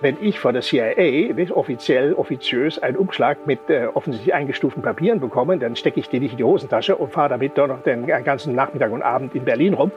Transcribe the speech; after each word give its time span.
wenn 0.00 0.16
ich 0.20 0.38
von 0.38 0.52
der 0.52 0.62
CIA 0.62 1.34
offiziell, 1.54 2.12
offiziös 2.14 2.78
einen 2.78 2.96
Umschlag 2.96 3.46
mit 3.46 3.58
äh, 3.68 3.86
offensichtlich 3.94 4.34
eingestuften 4.34 4.82
Papieren 4.82 5.20
bekomme, 5.20 5.58
dann 5.58 5.76
stecke 5.76 6.00
ich 6.00 6.08
den 6.08 6.22
nicht 6.22 6.32
in 6.32 6.38
die 6.38 6.44
Hosentasche 6.44 6.96
und 6.96 7.12
fahre 7.12 7.30
damit 7.30 7.56
doch 7.56 7.66
noch 7.66 7.82
den 7.82 8.06
ganzen 8.06 8.54
Nachmittag 8.54 8.92
und 8.92 9.02
Abend 9.02 9.34
in 9.34 9.44
Berlin 9.44 9.74
rum 9.74 9.90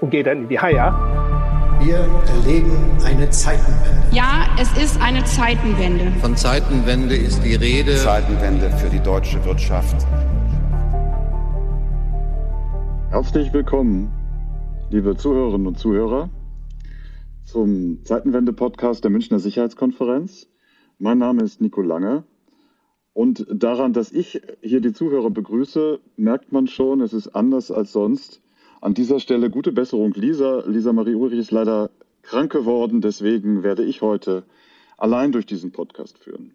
und 0.00 0.10
gehe 0.10 0.22
dann 0.22 0.42
in 0.42 0.48
die 0.48 0.60
Haia. 0.60 0.94
Wir 1.80 1.96
erleben 1.96 2.76
eine 3.04 3.28
Zeitenwende. 3.30 4.02
Ja, 4.10 4.46
es 4.60 4.72
ist 4.82 5.00
eine 5.00 5.24
Zeitenwende. 5.24 6.10
Von 6.20 6.36
Zeitenwende 6.36 7.14
ist 7.14 7.42
die 7.44 7.54
Rede. 7.54 7.94
Zeitenwende 7.96 8.70
für 8.70 8.88
die 8.88 9.00
deutsche 9.00 9.42
Wirtschaft. 9.44 10.06
Herzlich 13.10 13.52
willkommen, 13.52 14.12
liebe 14.90 15.16
Zuhörerinnen 15.16 15.66
und 15.66 15.78
Zuhörer 15.78 16.28
zum 17.46 18.04
Zeitenwende-Podcast 18.04 19.04
der 19.04 19.10
Münchner 19.10 19.38
Sicherheitskonferenz. 19.38 20.48
Mein 20.98 21.18
Name 21.18 21.44
ist 21.44 21.60
Nico 21.60 21.80
Lange. 21.80 22.24
Und 23.12 23.46
daran, 23.48 23.92
dass 23.92 24.10
ich 24.10 24.42
hier 24.60 24.80
die 24.80 24.92
Zuhörer 24.92 25.30
begrüße, 25.30 26.00
merkt 26.16 26.52
man 26.52 26.66
schon, 26.66 27.00
es 27.00 27.12
ist 27.12 27.28
anders 27.28 27.70
als 27.70 27.92
sonst. 27.92 28.42
An 28.80 28.94
dieser 28.94 29.20
Stelle 29.20 29.48
gute 29.48 29.72
Besserung, 29.72 30.12
Lisa. 30.12 30.64
Lisa 30.66 30.92
Marie 30.92 31.14
Ulrich 31.14 31.38
ist 31.38 31.52
leider 31.52 31.90
krank 32.22 32.50
geworden, 32.50 33.00
deswegen 33.00 33.62
werde 33.62 33.84
ich 33.84 34.02
heute 34.02 34.42
allein 34.98 35.30
durch 35.30 35.46
diesen 35.46 35.70
Podcast 35.70 36.18
führen. 36.18 36.54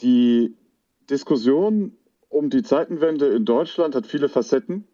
Die 0.00 0.56
Diskussion 1.08 1.92
um 2.28 2.50
die 2.50 2.64
Zeitenwende 2.64 3.28
in 3.28 3.44
Deutschland 3.44 3.94
hat 3.94 4.06
viele 4.06 4.28
Facetten. 4.28 4.84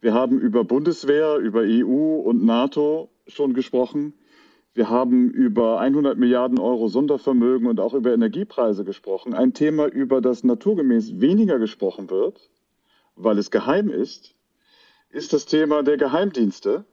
Wir 0.00 0.12
haben 0.12 0.40
über 0.40 0.64
Bundeswehr, 0.64 1.36
über 1.36 1.60
EU 1.60 2.16
und 2.16 2.44
NATO 2.44 3.10
schon 3.30 3.54
gesprochen. 3.54 4.14
Wir 4.72 4.88
haben 4.88 5.30
über 5.30 5.80
100 5.80 6.16
Milliarden 6.16 6.58
Euro 6.58 6.88
Sondervermögen 6.88 7.66
und 7.66 7.80
auch 7.80 7.94
über 7.94 8.12
Energiepreise 8.12 8.84
gesprochen. 8.84 9.34
Ein 9.34 9.52
Thema, 9.52 9.86
über 9.86 10.20
das 10.20 10.44
naturgemäß 10.44 11.20
weniger 11.20 11.58
gesprochen 11.58 12.08
wird, 12.08 12.50
weil 13.16 13.38
es 13.38 13.50
geheim 13.50 13.90
ist, 13.90 14.36
ist 15.10 15.32
das 15.32 15.46
Thema 15.46 15.82
der 15.82 15.96
Geheimdienste. 15.96 16.84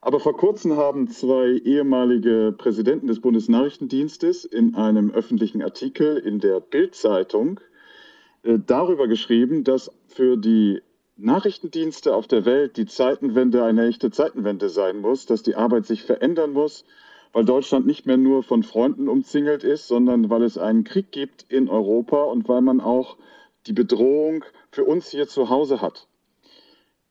Aber 0.00 0.20
vor 0.20 0.36
kurzem 0.36 0.76
haben 0.76 1.08
zwei 1.08 1.60
ehemalige 1.64 2.54
Präsidenten 2.56 3.06
des 3.06 3.20
Bundesnachrichtendienstes 3.20 4.44
in 4.44 4.74
einem 4.74 5.10
öffentlichen 5.10 5.62
Artikel 5.62 6.18
in 6.18 6.40
der 6.40 6.60
Bild-Zeitung 6.60 7.60
äh, 8.42 8.58
darüber 8.66 9.08
geschrieben, 9.08 9.64
dass 9.64 9.90
für 10.06 10.36
die 10.36 10.82
Nachrichtendienste 11.16 12.14
auf 12.14 12.26
der 12.26 12.44
Welt 12.44 12.76
die 12.76 12.86
Zeitenwende 12.86 13.64
eine 13.64 13.86
echte 13.86 14.10
Zeitenwende 14.10 14.68
sein 14.68 14.98
muss, 14.98 15.26
dass 15.26 15.42
die 15.42 15.54
Arbeit 15.54 15.86
sich 15.86 16.02
verändern 16.02 16.52
muss, 16.52 16.84
weil 17.32 17.44
Deutschland 17.44 17.86
nicht 17.86 18.04
mehr 18.04 18.16
nur 18.16 18.42
von 18.42 18.62
Freunden 18.62 19.08
umzingelt 19.08 19.62
ist, 19.62 19.86
sondern 19.86 20.28
weil 20.28 20.42
es 20.42 20.58
einen 20.58 20.82
Krieg 20.82 21.12
gibt 21.12 21.44
in 21.48 21.68
Europa 21.68 22.24
und 22.24 22.48
weil 22.48 22.62
man 22.62 22.80
auch 22.80 23.16
die 23.66 23.72
Bedrohung 23.72 24.44
für 24.70 24.84
uns 24.84 25.08
hier 25.08 25.28
zu 25.28 25.50
Hause 25.50 25.80
hat. 25.80 26.08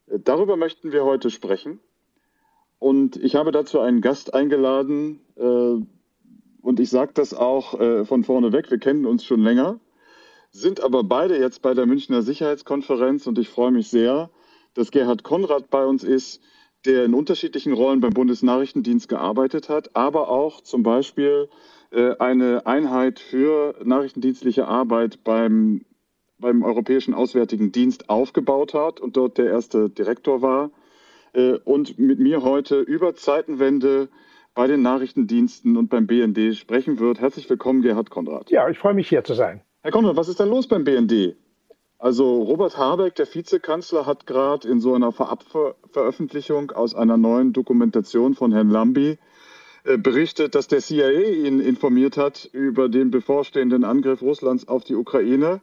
Darüber 0.08 0.58
möchten 0.58 0.92
wir 0.92 1.06
heute 1.06 1.30
sprechen. 1.30 1.80
Und 2.80 3.16
ich 3.16 3.36
habe 3.36 3.52
dazu 3.52 3.80
einen 3.80 4.02
Gast 4.02 4.34
eingeladen. 4.34 5.22
Äh, 5.38 5.78
und 6.62 6.80
ich 6.80 6.90
sage 6.90 7.12
das 7.14 7.34
auch 7.34 7.80
äh, 7.80 8.06
von 8.06 8.26
vorne 8.26 8.52
weg, 8.52 8.70
wir 8.70 8.80
kennen 8.80 9.06
uns 9.06 9.24
schon 9.24 9.40
länger 9.40 9.80
sind 10.54 10.82
aber 10.82 11.04
beide 11.04 11.38
jetzt 11.38 11.62
bei 11.62 11.74
der 11.74 11.88
Münchner 11.88 12.22
Sicherheitskonferenz 12.22 13.28
und 13.28 13.40
ich 13.40 13.50
freue 13.50 13.72
mich 13.72 13.90
sehr, 13.90 14.30
dass 14.76 14.92
Gerhard 14.92 15.24
Konrad 15.24 15.70
bei 15.70 15.84
uns 15.84 16.04
ist, 16.04 16.42
der 16.86 17.06
in 17.06 17.14
unterschiedlichen 17.14 17.74
Rollen 17.74 18.02
beim 18.02 18.14
Bundesnachrichtendienst 18.14 19.10
gearbeitet 19.10 19.68
hat, 19.68 19.96
aber 19.96 20.30
auch 20.30 20.62
zum 20.62 20.84
Beispiel 20.84 21.50
äh, 21.92 22.16
eine 22.18 22.66
Einheit 22.68 23.20
für 23.20 23.76
nachrichtendienstliche 23.84 24.68
Arbeit 24.68 25.24
beim, 25.24 25.86
beim 26.38 26.64
Europäischen 26.64 27.14
Auswärtigen 27.14 27.72
Dienst 27.72 28.10
aufgebaut 28.10 28.74
hat 28.74 29.00
und 29.00 29.18
dort 29.18 29.38
der 29.38 29.48
erste 29.48 29.90
Direktor 29.90 30.42
war 30.42 30.72
äh, 31.34 31.54
und 31.64 31.98
mit 31.98 32.20
mir 32.20 32.44
heute 32.44 32.80
über 32.80 33.16
Zeitenwende 33.16 34.10
bei 34.54 34.68
den 34.68 34.84
Nachrichtendiensten 34.84 35.78
und 35.78 35.90
beim 35.90 36.06
BND 36.06 36.56
sprechen 36.56 37.00
wird. 37.00 37.20
Herzlich 37.20 37.50
willkommen, 37.50 37.82
Gerhard 37.82 38.12
Konrad. 38.12 38.52
Ja, 38.52 38.70
ich 38.70 38.78
freue 38.78 38.94
mich 38.94 39.10
hier 39.10 39.24
zu 39.24 39.34
sein. 39.34 39.64
Herr 39.86 39.92
Konrad, 39.92 40.16
was 40.16 40.30
ist 40.30 40.40
denn 40.40 40.48
los 40.48 40.66
beim 40.66 40.86
BND? 40.86 41.36
Also 42.00 42.42
Robert 42.42 42.78
Habeck, 42.78 43.16
der 43.16 43.28
Vizekanzler, 43.28 44.06
hat 44.06 44.26
gerade 44.26 44.66
in 44.66 44.80
so 44.80 44.94
einer 44.94 45.12
Verabveröffentlichung 45.12 46.72
aus 46.72 46.96
einer 46.96 47.18
neuen 47.18 47.52
Dokumentation 47.52 48.34
von 48.34 48.54
Herrn 48.54 48.70
Lambi 48.70 49.18
äh, 49.84 49.98
berichtet, 49.98 50.56
dass 50.56 50.70
der 50.70 50.80
CIA 50.80 51.10
ihn 51.12 51.60
informiert 51.60 52.16
hat 52.16 52.50
über 52.54 52.88
den 52.88 53.12
bevorstehenden 53.12 53.84
Angriff 53.84 54.22
Russlands 54.22 54.70
auf 54.70 54.86
die 54.86 54.96
Ukraine, 54.96 55.60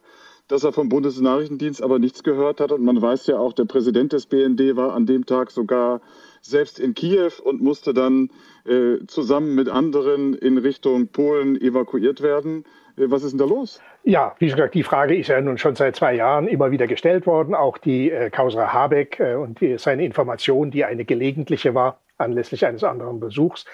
dass 0.47 0.63
er 0.63 0.71
vom 0.71 0.87
Bundesnachrichtendienst 0.87 1.81
aber 1.81 1.97
nichts 1.97 2.21
gehört 2.21 2.59
hat. 2.59 2.71
Und 2.71 2.83
man 2.83 3.01
weiß 3.01 3.25
ja 3.25 3.39
auch, 3.39 3.53
der 3.53 3.65
Präsident 3.65 4.13
des 4.13 4.27
BND 4.27 4.75
war 4.75 4.93
an 4.93 5.07
dem 5.07 5.25
Tag 5.25 5.49
sogar 5.49 5.99
selbst 6.43 6.79
in 6.79 6.93
Kiew 6.93 7.31
und 7.43 7.63
musste 7.63 7.95
dann 7.95 8.29
äh, 8.65 8.97
zusammen 9.07 9.55
mit 9.55 9.67
anderen 9.67 10.35
in 10.35 10.59
Richtung 10.59 11.07
Polen 11.07 11.59
evakuiert 11.59 12.21
werden. 12.21 12.65
Äh, 12.97 13.09
was 13.09 13.23
ist 13.23 13.31
denn 13.31 13.39
da 13.39 13.45
los? 13.45 13.81
Ja, 14.03 14.35
wie 14.39 14.47
gesagt, 14.47 14.73
die 14.73 14.83
Frage 14.83 15.15
ist 15.15 15.27
ja 15.27 15.39
nun 15.41 15.57
schon 15.57 15.75
seit 15.75 15.95
zwei 15.95 16.13
Jahren 16.13 16.47
immer 16.47 16.71
wieder 16.71 16.87
gestellt 16.87 17.25
worden. 17.25 17.53
Auch 17.55 17.77
die 17.77 18.11
äh, 18.11 18.29
Causa 18.29 18.73
Habeck 18.73 19.19
äh, 19.19 19.35
und 19.35 19.61
die, 19.61 19.77
seine 19.77 20.05
Information, 20.05 20.71
die 20.71 20.85
eine 20.85 21.05
gelegentliche 21.05 21.75
war, 21.75 21.99
anlässlich 22.17 22.65
eines 22.65 22.83
anderen 22.83 23.19
Besuchs. 23.19 23.65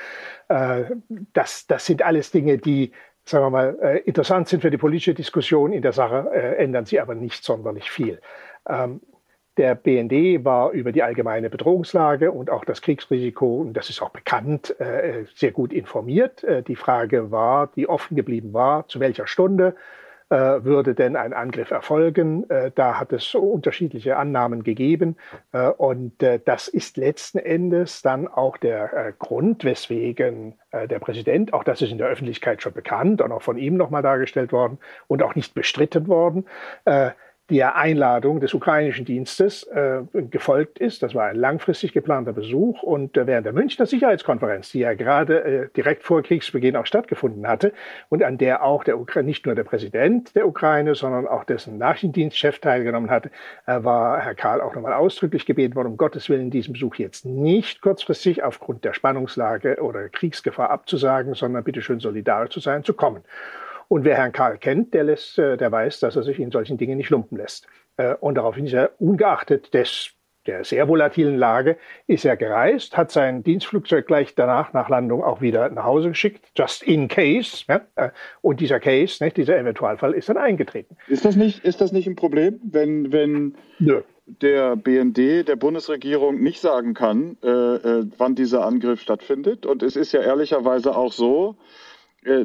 Äh, 0.50 0.86
das, 1.34 1.68
das 1.68 1.86
sind 1.86 2.02
alles 2.02 2.32
Dinge, 2.32 2.58
die, 2.58 2.92
sagen 3.26 3.46
wir 3.46 3.50
mal, 3.50 3.78
äh, 3.82 3.98
interessant 4.00 4.48
sind 4.48 4.62
für 4.62 4.72
die 4.72 4.78
politische 4.78 5.14
Diskussion. 5.14 5.74
In 5.74 5.82
der 5.82 5.94
Sache 5.94 6.30
äh, 6.34 6.56
ändern 6.64 6.86
sie 6.86 7.00
aber 7.00 7.16
nicht 7.16 7.44
sonderlich 7.44 7.90
viel. 7.92 8.20
Ähm, 8.68 9.02
der 9.58 9.76
BND 9.76 10.46
war 10.46 10.72
über 10.72 10.92
die 10.92 11.04
allgemeine 11.04 11.50
Bedrohungslage 11.50 12.32
und 12.32 12.50
auch 12.50 12.64
das 12.64 12.82
Kriegsrisiko, 12.82 13.62
und 13.62 13.74
das 13.74 13.90
ist 13.90 14.02
auch 14.02 14.12
bekannt, 14.12 14.80
äh, 14.80 15.26
sehr 15.34 15.52
gut 15.52 15.74
informiert. 15.74 16.44
Äh, 16.44 16.64
die 16.64 16.76
Frage 16.76 17.32
war, 17.32 17.68
die 17.76 17.90
offen 17.90 18.16
geblieben 18.16 18.54
war, 18.54 18.88
zu 18.88 19.00
welcher 19.00 19.26
Stunde 19.26 19.76
äh, 20.30 20.36
würde 20.36 20.94
denn 20.94 21.16
ein 21.16 21.34
Angriff 21.34 21.72
erfolgen. 21.72 22.46
Da 22.76 23.00
hat 23.00 23.14
es 23.14 23.34
unterschiedliche 23.34 24.18
Annahmen 24.18 24.64
gegeben. 24.64 25.16
Und 25.78 26.16
das 26.44 26.68
ist 26.68 26.98
letzten 26.98 27.40
Endes 27.40 28.02
dann 28.02 28.28
auch 28.28 28.58
der 28.58 29.14
Grund, 29.20 29.64
weswegen 29.64 30.56
der 30.74 31.00
Präsident, 31.00 31.54
auch 31.54 31.64
das 31.64 31.82
ist 31.82 31.94
in 31.94 31.98
der 31.98 32.08
Öffentlichkeit 32.08 32.62
schon 32.62 32.74
bekannt 32.74 33.22
und 33.22 33.32
auch 33.32 33.42
von 33.42 33.58
ihm 33.58 33.78
nochmal 33.78 34.04
dargestellt 34.04 34.52
worden 34.52 34.80
und 35.08 35.24
auch 35.24 35.34
nicht 35.34 35.54
bestritten 35.54 36.10
worden, 36.10 36.46
der 37.50 37.78
Einladung 37.78 38.42
des 38.42 38.54
ukrainischen 38.54 39.06
Dienstes 39.06 39.64
äh, 39.64 40.02
gefolgt 40.30 40.80
ist. 40.80 41.02
Das 41.02 41.16
war 41.16 41.28
ein 41.28 41.38
langfristig 41.38 41.94
geplanter 41.94 42.34
Besuch 42.34 42.84
und 42.84 43.16
äh, 43.16 43.26
während 43.26 43.46
der 43.46 43.54
Münchner 43.54 43.86
Sicherheitskonferenz, 43.86 44.72
die 44.72 44.80
ja 44.80 44.94
gerade 44.96 45.44
äh, 45.44 45.70
direkt 45.76 46.04
vor 46.04 46.22
Kriegsbeginn 46.24 46.76
auch 46.76 46.86
stattgefunden 46.86 47.48
hatte 47.48 47.72
und 48.10 48.22
an 48.22 48.38
der 48.38 48.64
auch 48.64 48.84
der 48.84 49.00
Ukra 49.00 49.22
nicht 49.22 49.46
nur 49.46 49.56
der 49.56 49.64
Präsident 49.64 50.36
der 50.36 50.46
Ukraine, 50.48 50.94
sondern 50.96 51.26
auch 51.26 51.46
dessen 51.46 51.78
Nachrichtendienstchef 51.78 52.60
teilgenommen 52.60 53.10
hatte, 53.10 53.32
äh, 53.66 53.82
war 53.82 54.20
Herr 54.20 54.36
Karl 54.36 54.60
auch 54.60 54.76
nochmal 54.76 54.94
ausdrücklich 54.94 55.46
gebeten 55.46 55.76
worden, 55.76 55.88
um 55.88 55.98
Gottes 55.98 56.30
Willen 56.30 56.50
diesen 56.50 56.74
Besuch 56.74 56.96
jetzt 56.96 57.26
nicht 57.26 57.82
kurzfristig 57.82 58.44
aufgrund 58.44 58.84
der 58.84 58.94
Spannungslage 58.94 59.82
oder 59.82 60.10
Kriegsgefahr 60.10 60.70
abzusagen, 60.70 61.34
sondern 61.34 61.64
bitteschön 61.64 62.02
solidarisch 62.02 62.50
zu 62.50 62.60
sein, 62.60 62.84
zu 62.84 62.94
kommen. 62.94 63.24
Und 63.88 64.04
wer 64.04 64.18
Herrn 64.18 64.32
Karl 64.32 64.58
kennt, 64.58 64.94
der, 64.94 65.04
lässt, 65.04 65.40
äh, 65.40 65.58
der 65.58 65.72
weiß, 65.72 66.00
dass 66.00 66.16
er 66.16 66.24
sich 66.24 66.40
in 66.40 66.52
solchen 66.52 66.78
Dingen 66.78 66.98
nicht 66.98 67.10
lumpen 67.10 67.38
lässt. 67.38 67.68
Äh, 67.98 68.16
und 68.16 68.36
daraufhin 68.36 68.66
ist 68.66 68.74
er 68.74 68.92
ungeachtet 69.00 69.74
des 69.74 70.14
der 70.48 70.64
sehr 70.64 70.88
volatilen 70.88 71.38
Lage 71.38 71.78
ist 72.08 72.26
er 72.26 72.38
gereist, 72.38 72.98
hat 72.98 73.12
sein 73.12 73.44
Dienstflugzeug 73.44 74.08
gleich 74.08 74.34
danach 74.34 74.74
nach 74.74 74.90
Landung 74.90 75.24
auch 75.24 75.42
wieder 75.42 75.70
nach 75.70 75.84
Hause 75.84 76.10
geschickt, 76.10 76.46
just 76.56 76.84
in 76.84 77.08
case. 77.08 77.66
Ja, 77.68 77.82
äh, 77.96 78.10
und 78.42 78.60
dieser 78.62 78.80
Case, 78.80 79.24
ne, 79.24 79.32
dieser 79.32 79.58
Eventualfall 79.58 80.14
ist 80.14 80.30
dann 80.30 80.38
eingetreten. 80.38 80.96
Ist 81.08 81.26
das 81.26 81.36
nicht, 81.36 81.64
ist 81.66 81.82
das 81.82 81.92
nicht 81.92 82.08
ein 82.08 82.16
Problem, 82.16 82.60
wenn, 82.64 83.12
wenn 83.12 83.56
der 84.42 84.76
BND 84.76 85.48
der 85.48 85.56
Bundesregierung 85.56 86.42
nicht 86.42 86.62
sagen 86.62 86.94
kann, 86.94 87.38
äh, 87.44 87.48
wann 88.18 88.36
dieser 88.36 88.66
Angriff 88.66 89.02
stattfindet? 89.02 89.66
Und 89.66 89.84
es 89.84 89.96
ist 89.96 90.12
ja 90.12 90.22
ehrlicherweise 90.22 90.96
auch 90.96 91.12
so, 91.12 91.56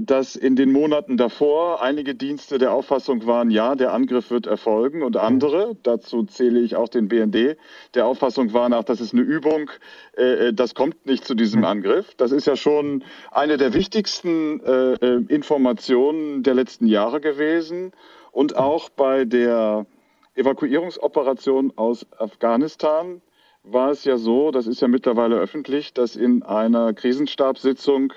dass 0.00 0.36
in 0.36 0.54
den 0.54 0.70
Monaten 0.70 1.16
davor 1.16 1.82
einige 1.82 2.14
Dienste 2.14 2.58
der 2.58 2.72
Auffassung 2.72 3.26
waren, 3.26 3.50
ja, 3.50 3.74
der 3.74 3.92
Angriff 3.92 4.30
wird 4.30 4.46
erfolgen 4.46 5.02
und 5.02 5.16
andere, 5.16 5.76
dazu 5.82 6.24
zähle 6.24 6.60
ich 6.60 6.76
auch 6.76 6.88
den 6.88 7.08
BND, 7.08 7.56
der 7.94 8.06
Auffassung 8.06 8.52
waren, 8.52 8.72
ach, 8.74 8.84
das 8.84 9.00
ist 9.00 9.12
eine 9.12 9.22
Übung, 9.22 9.70
äh, 10.16 10.48
äh, 10.48 10.52
das 10.52 10.74
kommt 10.74 11.06
nicht 11.06 11.24
zu 11.24 11.34
diesem 11.34 11.64
Angriff. 11.64 12.14
Das 12.16 12.32
ist 12.32 12.46
ja 12.46 12.54
schon 12.54 13.02
eine 13.30 13.56
der 13.56 13.74
wichtigsten 13.74 14.60
äh, 14.60 14.94
Informationen 15.28 16.42
der 16.42 16.54
letzten 16.54 16.86
Jahre 16.86 17.20
gewesen 17.20 17.92
und 18.30 18.56
auch 18.56 18.88
bei 18.90 19.24
der 19.24 19.86
Evakuierungsoperation 20.34 21.72
aus 21.76 22.06
Afghanistan 22.18 23.20
war 23.64 23.90
es 23.90 24.04
ja 24.04 24.16
so, 24.16 24.50
das 24.50 24.66
ist 24.66 24.80
ja 24.80 24.88
mittlerweile 24.88 25.36
öffentlich, 25.36 25.92
dass 25.92 26.16
in 26.16 26.42
einer 26.42 26.94
Krisenstabssitzung 26.94 28.12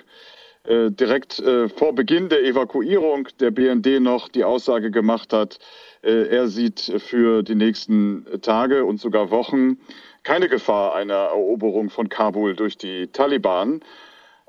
äh, 0.68 0.92
direkt 0.92 1.40
äh, 1.40 1.70
vor 1.70 1.94
Beginn 1.94 2.30
der 2.30 2.44
Evakuierung 2.44 3.28
der 3.40 3.52
BND 3.52 4.00
noch 4.00 4.30
die 4.30 4.44
Aussage 4.44 4.92
gemacht 4.92 5.34
hat, 5.34 5.60
äh, 6.02 6.28
er 6.28 6.48
sieht 6.48 6.80
für 6.98 7.44
die 7.44 7.56
nächsten 7.56 8.26
Tage 8.42 8.86
und 8.86 9.00
sogar 9.00 9.32
Wochen 9.32 9.78
keine 10.24 10.50
Gefahr 10.50 10.96
einer 10.96 11.14
Eroberung 11.14 11.90
von 11.90 12.10
Kabul 12.10 12.56
durch 12.56 12.78
die 12.78 13.08
Taliban. 13.08 13.82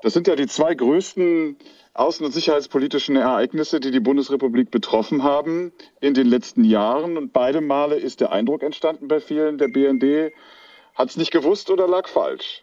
Das 0.03 0.15
sind 0.15 0.27
ja 0.27 0.37
die 0.37 0.47
zwei 0.47 0.75
größten 0.75 1.57
außen- 1.95 2.25
und 2.25 2.33
sicherheitspolitischen 2.33 3.17
Ereignisse, 3.17 3.81
die 3.81 3.91
die 3.91 4.01
Bundesrepublik 4.01 4.71
betroffen 4.71 5.23
haben 5.23 5.73
in 6.01 6.15
den 6.15 6.27
letzten 6.27 6.65
Jahren. 6.65 7.17
Und 7.17 7.33
beide 7.33 7.61
Male 7.61 7.97
ist 7.97 8.21
der 8.21 8.33
Eindruck 8.33 8.63
entstanden 8.63 9.09
bei 9.09 9.21
vielen, 9.21 9.59
der 9.59 9.69
BND 9.69 10.33
hat 10.95 11.11
es 11.11 11.17
nicht 11.17 11.31
gewusst 11.31 11.71
oder 11.71 11.87
lag 11.89 12.09
falsch. 12.09 12.63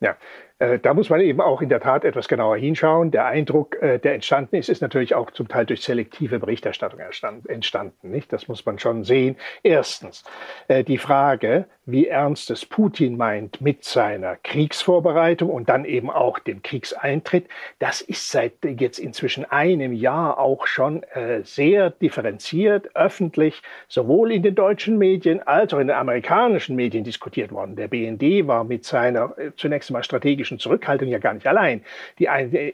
Ja, 0.00 0.16
da 0.60 0.92
muss 0.92 1.08
man 1.08 1.20
eben 1.20 1.40
auch 1.40 1.62
in 1.62 1.70
der 1.70 1.80
Tat 1.80 2.04
etwas 2.04 2.28
genauer 2.28 2.58
hinschauen. 2.58 3.10
Der 3.10 3.24
Eindruck, 3.24 3.80
äh, 3.80 3.98
der 3.98 4.14
entstanden 4.14 4.56
ist, 4.56 4.68
ist 4.68 4.82
natürlich 4.82 5.14
auch 5.14 5.30
zum 5.30 5.48
Teil 5.48 5.64
durch 5.64 5.82
selektive 5.82 6.38
Berichterstattung 6.38 7.00
entstanden. 7.00 8.10
Nicht? 8.10 8.30
Das 8.32 8.46
muss 8.46 8.66
man 8.66 8.78
schon 8.78 9.04
sehen. 9.04 9.36
Erstens, 9.62 10.22
äh, 10.68 10.84
die 10.84 10.98
Frage, 10.98 11.64
wie 11.90 12.06
ernst 12.06 12.50
es 12.50 12.64
Putin 12.66 13.16
meint 13.16 13.60
mit 13.60 13.84
seiner 13.84 14.36
Kriegsvorbereitung 14.36 15.50
und 15.50 15.68
dann 15.68 15.84
eben 15.84 16.10
auch 16.10 16.38
dem 16.38 16.62
Kriegseintritt, 16.62 17.46
das 17.78 18.00
ist 18.00 18.30
seit 18.30 18.52
jetzt 18.64 18.98
inzwischen 18.98 19.44
einem 19.44 19.92
Jahr 19.92 20.38
auch 20.38 20.66
schon 20.66 21.04
sehr 21.42 21.90
differenziert, 21.90 22.94
öffentlich, 22.94 23.62
sowohl 23.88 24.32
in 24.32 24.42
den 24.42 24.54
deutschen 24.54 24.98
Medien 24.98 25.42
als 25.46 25.74
auch 25.74 25.78
in 25.78 25.88
den 25.88 25.96
amerikanischen 25.96 26.76
Medien 26.76 27.04
diskutiert 27.04 27.52
worden. 27.52 27.76
Der 27.76 27.88
BND 27.88 28.46
war 28.46 28.64
mit 28.64 28.84
seiner 28.84 29.34
zunächst 29.56 29.90
einmal 29.90 30.04
strategischen 30.04 30.58
Zurückhaltung 30.58 31.08
ja 31.08 31.18
gar 31.18 31.34
nicht 31.34 31.46
allein. 31.46 31.82
Die, 32.18 32.28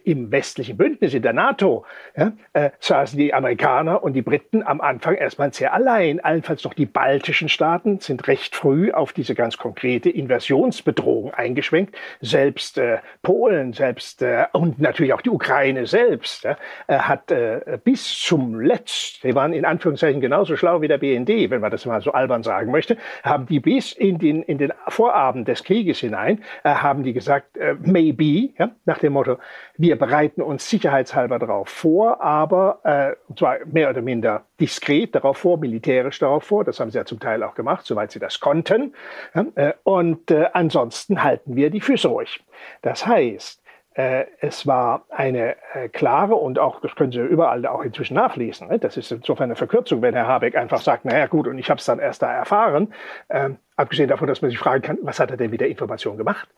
Im 0.04 0.30
westlichen 0.30 0.76
Bündnis, 0.76 1.14
in 1.14 1.22
der 1.22 1.32
NATO, 1.32 1.84
ja, 2.16 2.32
äh, 2.52 2.70
saßen 2.80 3.18
die 3.18 3.34
Amerikaner 3.34 4.02
und 4.02 4.12
die 4.14 4.22
Briten 4.22 4.62
am 4.62 4.80
Anfang 4.80 5.14
erstmal 5.14 5.52
sehr 5.52 5.72
allein. 5.72 6.20
Allenfalls 6.20 6.64
noch 6.64 6.74
die 6.74 6.86
baltischen 6.86 7.48
Staaten 7.48 8.00
sind 8.00 8.26
recht 8.28 8.54
früh 8.54 8.92
auf 8.92 9.05
diese 9.12 9.34
ganz 9.34 9.56
konkrete 9.56 10.10
Inversionsbedrohung 10.10 11.32
eingeschwenkt. 11.34 11.96
Selbst 12.20 12.78
äh, 12.78 12.98
Polen, 13.22 13.72
selbst 13.72 14.22
äh, 14.22 14.46
und 14.52 14.78
natürlich 14.78 15.12
auch 15.12 15.22
die 15.22 15.30
Ukraine 15.30 15.86
selbst 15.86 16.44
äh, 16.44 16.54
hat 16.88 17.30
äh, 17.30 17.78
bis 17.82 18.18
zum 18.20 18.60
Letzten, 18.60 19.28
die 19.28 19.34
waren 19.34 19.52
in 19.52 19.64
Anführungszeichen 19.64 20.20
genauso 20.20 20.56
schlau 20.56 20.80
wie 20.80 20.88
der 20.88 20.98
BND, 20.98 21.50
wenn 21.50 21.60
man 21.60 21.70
das 21.70 21.86
mal 21.86 22.00
so 22.00 22.12
albern 22.12 22.42
sagen 22.42 22.70
möchte, 22.70 22.96
haben 23.22 23.46
die 23.46 23.60
bis 23.60 23.92
in 23.92 24.18
den, 24.18 24.42
in 24.42 24.58
den 24.58 24.72
Vorabend 24.88 25.48
des 25.48 25.64
Krieges 25.64 26.00
hinein, 26.00 26.42
äh, 26.64 26.70
haben 26.70 27.02
die 27.02 27.12
gesagt, 27.12 27.56
äh, 27.56 27.74
maybe, 27.80 28.50
ja, 28.58 28.70
nach 28.84 28.98
dem 28.98 29.14
Motto, 29.14 29.38
wir 29.76 29.96
bereiten 29.96 30.42
uns 30.42 30.68
sicherheitshalber 30.68 31.38
darauf 31.38 31.68
vor, 31.68 32.22
aber 32.22 32.80
äh, 32.84 33.34
zwar 33.36 33.58
mehr 33.66 33.90
oder 33.90 34.02
minder 34.02 34.44
diskret 34.60 35.14
darauf 35.14 35.38
vor, 35.38 35.58
militärisch 35.58 36.18
darauf 36.18 36.44
vor, 36.44 36.64
das 36.64 36.80
haben 36.80 36.90
sie 36.90 36.98
ja 36.98 37.04
zum 37.04 37.20
Teil 37.20 37.42
auch 37.42 37.54
gemacht, 37.54 37.86
soweit 37.86 38.10
sie 38.10 38.18
das 38.18 38.40
konnten. 38.40 38.85
Ja, 39.34 39.46
äh, 39.54 39.72
und 39.82 40.30
äh, 40.30 40.48
ansonsten 40.52 41.22
halten 41.22 41.56
wir 41.56 41.70
die 41.70 41.80
Füße 41.80 42.08
ruhig. 42.08 42.44
Das 42.82 43.06
heißt, 43.06 43.62
äh, 43.94 44.26
es 44.40 44.66
war 44.66 45.06
eine 45.10 45.56
klare 45.92 46.34
und 46.34 46.58
auch, 46.58 46.80
das 46.80 46.94
können 46.94 47.12
Sie 47.12 47.20
überall 47.20 47.64
auch 47.66 47.82
inzwischen 47.82 48.14
nachlesen, 48.14 48.68
ne? 48.68 48.78
das 48.78 48.96
ist 48.96 49.10
insofern 49.10 49.44
eine 49.44 49.56
Verkürzung, 49.56 50.02
wenn 50.02 50.14
Herr 50.14 50.26
Habeck 50.26 50.56
einfach 50.56 50.80
sagt, 50.80 51.04
naja 51.04 51.26
gut, 51.26 51.46
und 51.46 51.58
ich 51.58 51.70
habe 51.70 51.78
es 51.78 51.86
dann 51.86 51.98
erst 51.98 52.22
da 52.22 52.32
erfahren, 52.32 52.92
ähm, 53.30 53.56
abgesehen 53.76 54.08
davon, 54.08 54.28
dass 54.28 54.42
man 54.42 54.50
sich 54.50 54.58
fragen 54.58 54.82
kann, 54.82 54.98
was 55.02 55.18
hat 55.18 55.30
er 55.30 55.36
denn 55.36 55.50
mit 55.50 55.60
der 55.60 55.68
Information 55.68 56.16
gemacht? 56.16 56.48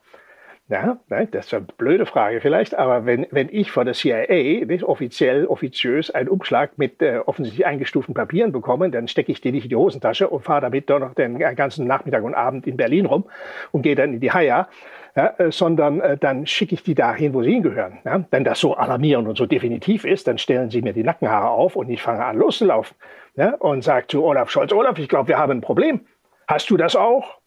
Ja, 0.71 0.99
nein, 1.09 1.29
das 1.31 1.47
ist 1.47 1.55
eine 1.55 1.65
blöde 1.79 2.05
Frage 2.05 2.43
vielleicht, 2.43 2.75
aber 2.75 3.07
wenn, 3.07 3.27
wenn 3.31 3.49
ich 3.51 3.71
von 3.73 3.87
der 3.87 3.95
CIA 3.95 4.67
nicht, 4.67 4.85
offiziell, 4.85 5.47
offiziös 5.47 6.11
einen 6.11 6.29
Umschlag 6.29 6.77
mit 6.77 7.01
äh, 7.01 7.21
offensichtlich 7.25 7.67
eingestuften 7.67 8.15
Papieren 8.15 8.53
bekomme, 8.53 8.91
dann 8.91 9.09
stecke 9.09 9.33
ich 9.33 9.41
den 9.41 9.55
nicht 9.55 9.65
in 9.65 9.71
die 9.71 9.77
Hosentasche 9.77 10.29
und 10.29 10.43
fahre 10.43 10.61
damit 10.61 10.91
doch 10.91 10.99
noch 10.99 11.15
den 11.15 11.39
ganzen 11.39 11.87
Nachmittag 11.87 12.23
und 12.23 12.35
Abend 12.35 12.67
in 12.67 12.77
Berlin 12.77 13.07
rum 13.07 13.25
und 13.73 13.81
gehe 13.81 13.95
dann 13.95 14.13
in 14.13 14.21
die 14.21 14.31
Haia, 14.31 14.69
ja, 15.17 15.35
äh, 15.39 15.51
sondern 15.51 16.03
äh, 16.03 16.19
dann 16.19 16.47
schicke 16.47 16.75
ich 16.75 16.83
die 16.83 16.95
dahin, 16.95 17.33
wo 17.33 17.43
sie 17.43 17.53
hingehören. 17.53 18.01
Ja? 18.05 18.23
Wenn 18.31 18.45
das 18.45 18.61
so 18.61 18.75
alarmierend 18.75 19.27
und 19.27 19.39
so 19.39 19.47
definitiv 19.47 20.05
ist, 20.05 20.29
dann 20.29 20.37
stellen 20.37 20.69
sie 20.69 20.83
mir 20.83 20.93
die 20.93 21.03
Nackenhaare 21.03 21.49
auf 21.49 21.77
und 21.77 21.89
ich 21.89 22.03
fange 22.03 22.23
an 22.23 22.37
loszulaufen 22.37 22.95
ja? 23.37 23.55
und 23.55 23.85
sage 23.85 24.07
zu 24.09 24.23
Olaf 24.23 24.51
Scholz, 24.51 24.71
Olaf, 24.75 24.99
ich 24.99 25.09
glaube, 25.09 25.29
wir 25.29 25.39
haben 25.39 25.53
ein 25.53 25.61
Problem. 25.63 26.01
Hast 26.47 26.69
du 26.69 26.77
das 26.77 26.95
auch? 26.95 27.38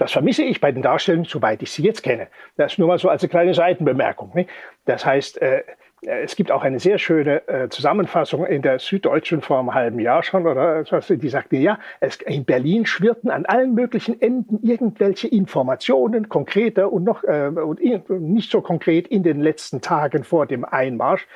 Das 0.00 0.12
vermisse 0.12 0.42
ich 0.42 0.62
bei 0.62 0.72
den 0.72 0.80
Darstellungen, 0.80 1.26
soweit 1.26 1.62
ich 1.62 1.72
sie 1.72 1.82
jetzt 1.82 2.02
kenne. 2.02 2.28
Das 2.56 2.78
nur 2.78 2.88
mal 2.88 2.98
so 2.98 3.10
als 3.10 3.22
eine 3.22 3.28
kleine 3.28 3.52
Seitenbemerkung. 3.52 4.30
Nicht? 4.32 4.48
Das 4.86 5.04
heißt, 5.04 5.42
äh, 5.42 5.62
es 6.00 6.36
gibt 6.36 6.50
auch 6.50 6.62
eine 6.62 6.80
sehr 6.80 6.96
schöne 6.96 7.46
äh, 7.46 7.68
Zusammenfassung 7.68 8.46
in 8.46 8.62
der 8.62 8.78
Süddeutschen 8.78 9.42
vor 9.42 9.58
einem 9.58 9.74
halben 9.74 10.00
Jahr 10.00 10.22
schon, 10.22 10.46
oder 10.46 10.84
die 10.84 11.28
sagte, 11.28 11.56
ja, 11.56 11.78
es, 12.00 12.16
in 12.22 12.46
Berlin 12.46 12.86
schwirrten 12.86 13.30
an 13.30 13.44
allen 13.44 13.74
möglichen 13.74 14.18
Enden 14.22 14.60
irgendwelche 14.62 15.28
Informationen, 15.28 16.30
konkreter 16.30 16.90
und 16.90 17.04
noch 17.04 17.22
äh, 17.24 17.48
und 17.48 17.78
nicht 18.08 18.50
so 18.50 18.62
konkret 18.62 19.06
in 19.06 19.22
den 19.22 19.42
letzten 19.42 19.82
Tagen 19.82 20.24
vor 20.24 20.46
dem 20.46 20.64
Einmarsch 20.64 21.26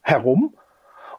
herum. 0.00 0.56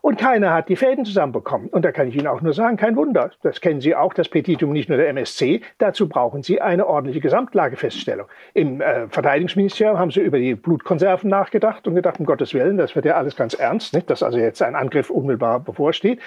Und 0.02 0.18
keiner 0.18 0.52
hat 0.52 0.68
die 0.68 0.76
Fäden 0.76 1.06
zusammenbekommen. 1.06 1.70
Und 1.70 1.86
da 1.86 1.92
kann 1.92 2.08
ich 2.08 2.16
Ihnen 2.16 2.26
auch 2.26 2.42
nur 2.42 2.54
sagen, 2.54 2.76
kein 2.76 2.96
Wunder. 2.96 3.30
Das 3.44 3.62
kennen 3.62 3.82
Sie 3.82 3.96
auch, 3.96 4.16
das 4.16 4.30
Petitum 4.30 4.72
nicht 4.72 4.90
nur 4.90 4.98
der 4.98 5.10
MSC. 5.10 5.62
Dazu 5.78 6.10
brauchen 6.10 6.42
Sie 6.42 6.60
eine 6.60 6.88
ordentliche 6.88 7.20
Gesamtlagefeststellung. 7.20 8.28
Im 8.56 8.82
äh, 8.82 9.08
Verteidigungsministerium 9.10 10.00
haben 10.00 10.10
Sie 10.10 10.22
über 10.22 10.40
die 10.40 10.56
Blutkonserven 10.56 11.30
nachgedacht 11.30 11.88
und 11.88 11.94
gedacht, 11.94 12.20
um 12.20 12.26
Gottes 12.26 12.54
Willen, 12.56 12.78
das 12.78 12.96
wird 12.96 13.06
ja 13.06 13.16
alles 13.16 13.36
ganz 13.36 13.54
ernst, 13.54 13.94
nicht? 13.94 14.10
dass 14.10 14.24
also 14.24 14.40
jetzt 14.40 14.64
ein 14.64 14.76
Angriff 14.76 15.12
unmittelbar 15.12 15.60
bevorsteht. 15.60 16.20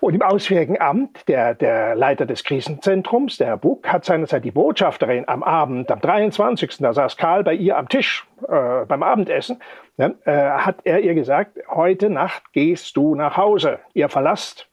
Und 0.00 0.14
im 0.14 0.22
Auswärtigen 0.22 0.80
Amt, 0.80 1.26
der, 1.26 1.54
der 1.54 1.94
Leiter 1.94 2.26
des 2.26 2.44
Krisenzentrums, 2.44 3.38
der 3.38 3.48
Herr 3.48 3.56
Buck, 3.56 3.88
hat 3.88 4.04
seinerzeit 4.04 4.44
die 4.44 4.50
Botschafterin 4.50 5.26
am 5.26 5.42
Abend, 5.42 5.90
am 5.90 6.00
23., 6.00 6.78
da 6.78 6.92
saß 6.92 7.16
Karl 7.16 7.44
bei 7.44 7.54
ihr 7.54 7.78
am 7.78 7.88
Tisch 7.88 8.26
äh, 8.46 8.84
beim 8.86 9.02
Abendessen, 9.02 9.60
ne, 9.96 10.14
äh, 10.24 10.32
hat 10.32 10.76
er 10.84 11.00
ihr 11.00 11.14
gesagt, 11.14 11.58
heute 11.68 12.10
Nacht 12.10 12.52
gehst 12.52 12.96
du 12.96 13.14
nach 13.14 13.36
Hause, 13.36 13.78
ihr 13.94 14.08
verlasst 14.08 14.68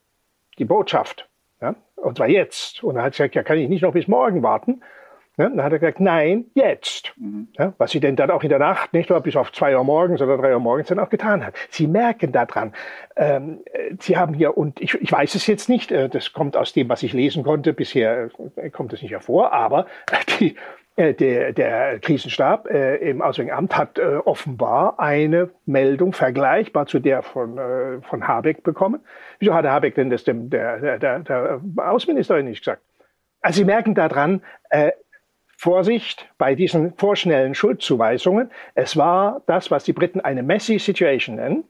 die 0.58 0.66
Botschaft. 0.66 1.30
Ja, 1.62 1.76
und 1.96 2.18
zwar 2.18 2.28
jetzt. 2.28 2.84
Und 2.84 2.98
er 2.98 3.04
hat 3.04 3.14
gesagt, 3.14 3.36
ja, 3.36 3.44
kann 3.44 3.58
ich 3.58 3.70
nicht 3.70 3.82
noch 3.82 3.94
bis 3.94 4.08
morgen 4.08 4.44
warten? 4.44 4.82
Ja, 5.38 5.50
dann 5.50 5.64
hat 5.64 5.72
er 5.72 5.80
gesagt, 5.80 6.00
nein, 6.00 6.46
jetzt. 6.54 7.14
Mhm. 7.18 7.48
Ja, 7.58 7.74
was 7.80 7.90
sie 7.90 8.00
denn 8.00 8.16
dann 8.16 8.30
auch 8.30 8.44
in 8.44 8.50
der 8.50 8.60
Nacht, 8.60 8.94
nicht 8.94 9.10
nur 9.10 9.20
bis 9.22 9.36
auf 9.36 9.52
zwei 9.52 9.76
Uhr 9.76 9.84
morgens 9.84 10.22
oder 10.22 10.38
drei 10.38 10.54
Uhr 10.54 10.60
morgens 10.60 10.90
dann 10.90 11.00
auch 11.00 11.10
getan 11.10 11.44
hat. 11.44 11.56
Sie 11.70 11.88
merken 11.88 12.32
daran, 12.32 12.74
ähm, 13.16 13.60
sie 14.00 14.16
haben 14.16 14.36
hier, 14.36 14.56
und 14.56 14.80
ich, 14.80 14.94
ich 14.94 15.12
weiß 15.12 15.34
es 15.34 15.48
jetzt 15.48 15.70
nicht, 15.70 15.92
äh, 15.92 16.08
das 16.08 16.34
kommt 16.34 16.56
aus 16.56 16.74
dem, 16.74 16.88
was 16.88 17.02
ich 17.02 17.14
lesen 17.14 17.44
konnte, 17.44 17.74
bisher 17.74 18.30
äh, 18.58 18.70
kommt 18.70 18.94
es 18.94 19.02
nicht 19.02 19.12
hervor, 19.12 19.54
aber 19.54 19.88
die, 20.40 20.56
äh, 20.98 21.16
der, 21.16 21.52
der 21.52 21.98
Krisenstab 21.98 22.70
äh, 22.70 22.98
im 22.98 23.24
Auswärtigen 23.24 23.58
Amt 23.58 23.76
hat 23.76 23.98
äh, 23.98 24.18
offenbar 24.18 25.00
eine 25.00 25.50
Meldung 25.66 26.14
vergleichbar 26.14 26.86
zu 26.86 27.00
der 27.00 27.24
von, 27.24 27.58
äh, 27.58 28.02
von 28.04 28.28
Habeck 28.28 28.62
bekommen. 28.62 29.02
Wieso 29.40 29.56
hat 29.56 29.66
Habeck 29.66 29.96
denn 29.96 30.12
das 30.12 30.24
dem 30.26 30.52
der, 30.52 31.00
der, 31.00 31.20
der 31.20 31.62
Außenministerin 31.78 32.46
nicht 32.46 32.60
gesagt? 32.60 32.84
Also 33.42 33.58
Sie 33.58 33.66
merken 33.66 33.96
daran, 33.96 34.42
äh, 34.70 34.92
Vorsicht 35.64 36.28
bei 36.38 36.56
diesen 36.56 36.94
vorschnellen 36.98 37.56
Schuldzuweisungen. 37.56 38.52
Es 38.76 38.98
war 38.98 39.44
das, 39.46 39.72
was 39.72 39.86
die 39.86 39.94
Briten 39.94 40.20
eine 40.20 40.44
messy 40.44 40.78
Situation 40.78 41.38
nennen. 41.38 41.64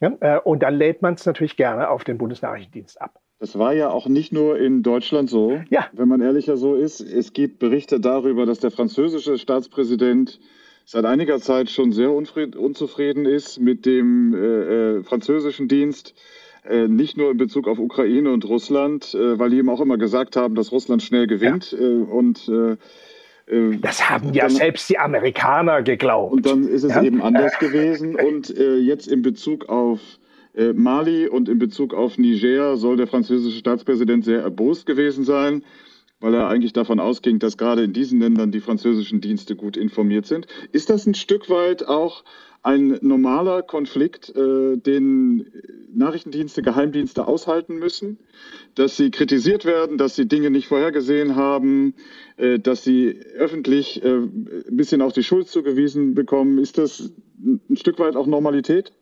Ja, 0.00 0.12
äh, 0.20 0.38
und 0.38 0.62
dann 0.62 0.76
lädt 0.76 1.02
man 1.02 1.14
es 1.14 1.26
natürlich 1.26 1.56
gerne 1.56 1.90
auf 1.90 2.04
den 2.04 2.18
Bundesnachrichtendienst 2.18 3.00
ab. 3.00 3.18
Das 3.40 3.58
war 3.58 3.72
ja 3.74 3.90
auch 3.90 4.06
nicht 4.06 4.32
nur 4.32 4.60
in 4.60 4.84
Deutschland 4.84 5.28
so, 5.28 5.60
ja. 5.70 5.86
wenn 5.92 6.06
man 6.06 6.20
ehrlicher 6.20 6.56
so 6.56 6.76
ist. 6.76 7.00
Es 7.00 7.32
gibt 7.32 7.58
Berichte 7.58 7.98
darüber, 7.98 8.46
dass 8.46 8.60
der 8.60 8.70
französische 8.70 9.36
Staatspräsident 9.38 10.38
seit 10.84 11.04
einiger 11.04 11.40
Zeit 11.40 11.68
schon 11.68 11.90
sehr 11.90 12.12
unzufrieden 12.12 13.26
ist 13.26 13.58
mit 13.58 13.86
dem 13.86 14.34
äh, 14.34 14.38
äh, 14.38 15.02
französischen 15.02 15.66
Dienst. 15.66 16.14
Äh, 16.64 16.86
nicht 16.86 17.16
nur 17.16 17.32
in 17.32 17.38
Bezug 17.38 17.66
auf 17.66 17.80
Ukraine 17.80 18.32
und 18.32 18.44
Russland, 18.44 19.14
äh, 19.14 19.36
weil 19.36 19.50
die 19.50 19.58
ihm 19.58 19.68
auch 19.68 19.80
immer 19.80 19.98
gesagt 19.98 20.36
haben, 20.36 20.54
dass 20.54 20.70
Russland 20.70 21.02
schnell 21.02 21.26
gewinnt. 21.26 21.72
Ja. 21.72 21.80
Äh, 21.80 22.02
und 22.02 22.48
äh, 23.52 23.76
das 23.76 24.08
haben 24.08 24.32
ja 24.32 24.44
dann, 24.44 24.56
selbst 24.56 24.88
die 24.88 24.98
Amerikaner 24.98 25.82
geglaubt. 25.82 26.32
Und 26.32 26.46
dann 26.46 26.66
ist 26.66 26.84
es 26.84 26.94
ja? 26.94 27.02
eben 27.02 27.22
anders 27.22 27.58
gewesen. 27.58 28.16
Und 28.16 28.56
äh, 28.56 28.76
jetzt 28.76 29.06
in 29.08 29.22
Bezug 29.22 29.68
auf 29.68 30.00
äh, 30.54 30.72
Mali 30.72 31.28
und 31.28 31.48
in 31.48 31.58
Bezug 31.58 31.94
auf 31.94 32.18
Niger 32.18 32.76
soll 32.76 32.96
der 32.96 33.06
französische 33.06 33.58
Staatspräsident 33.58 34.24
sehr 34.24 34.40
erbost 34.40 34.86
gewesen 34.86 35.24
sein, 35.24 35.62
weil 36.22 36.34
er 36.34 36.48
eigentlich 36.48 36.72
davon 36.72 37.00
ausging, 37.00 37.38
dass 37.38 37.58
gerade 37.58 37.82
in 37.82 37.92
diesen 37.92 38.20
Ländern 38.20 38.52
die 38.52 38.60
französischen 38.60 39.20
Dienste 39.20 39.56
gut 39.56 39.76
informiert 39.76 40.26
sind. 40.26 40.46
Ist 40.72 40.88
das 40.90 41.06
ein 41.06 41.14
Stück 41.14 41.50
weit 41.50 41.86
auch 41.86 42.24
ein 42.62 42.98
normaler 43.02 43.62
Konflikt, 43.62 44.34
äh, 44.36 44.76
den 44.76 45.46
Nachrichtendienste, 45.92 46.62
Geheimdienste 46.62 47.26
aushalten 47.26 47.76
müssen, 47.76 48.18
dass 48.76 48.96
sie 48.96 49.10
kritisiert 49.10 49.64
werden, 49.64 49.98
dass 49.98 50.14
sie 50.14 50.28
Dinge 50.28 50.50
nicht 50.50 50.68
vorhergesehen 50.68 51.34
haben, 51.34 51.94
äh, 52.36 52.60
dass 52.60 52.84
sie 52.84 53.18
öffentlich 53.34 54.02
äh, 54.04 54.14
ein 54.14 54.64
bisschen 54.70 55.02
auf 55.02 55.12
die 55.12 55.24
Schuld 55.24 55.48
zugewiesen 55.48 56.14
bekommen. 56.14 56.58
Ist 56.58 56.78
das 56.78 57.12
ein 57.44 57.76
Stück 57.76 57.98
weit 57.98 58.14
auch 58.14 58.28
Normalität? 58.28 58.92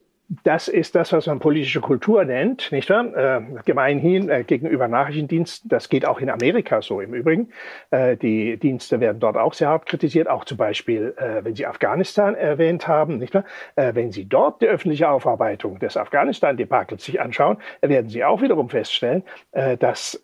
Das 0.45 0.69
ist 0.69 0.95
das, 0.95 1.13
was 1.13 1.27
man 1.27 1.41
politische 1.41 1.81
Kultur 1.81 2.25
nennt, 2.25 2.71
nicht 2.71 2.89
wahr? 2.89 3.17
Äh, 3.17 3.43
gemeinhin 3.65 4.29
äh, 4.29 4.45
gegenüber 4.45 4.87
Nachrichtendiensten. 4.87 5.69
Das 5.69 5.89
geht 5.89 6.07
auch 6.07 6.21
in 6.21 6.31
Amerika 6.31 6.83
so 6.83 7.01
im 7.01 7.15
Übrigen. 7.15 7.49
Äh, 7.91 8.17
die 8.17 8.57
Dienste 8.57 9.01
werden 9.01 9.19
dort 9.19 9.37
auch 9.37 9.55
sehr 9.55 9.69
hart 9.69 9.87
kritisiert, 9.87 10.29
auch 10.29 10.45
zum 10.45 10.57
Beispiel, 10.57 11.15
äh, 11.17 11.45
wenn 11.45 11.57
Sie 11.57 11.67
Afghanistan 11.67 12.37
erwähnt 12.37 12.87
haben, 12.87 13.19
nicht 13.19 13.35
wahr? 13.35 13.45
Äh, 13.75 13.97
wenn 13.97 14.13
Sie 14.13 14.25
dort 14.25 14.63
die 14.63 14.69
öffentliche 14.69 15.11
Aufarbeitung 15.11 15.81
des 15.81 15.97
Afghanistan-Debakels 15.97 17.05
sich 17.05 17.21
anschauen, 17.21 17.59
werden 17.81 18.09
Sie 18.09 18.23
auch 18.23 18.41
wiederum 18.41 18.69
feststellen, 18.69 19.25
äh, 19.51 19.77
dass 19.77 20.23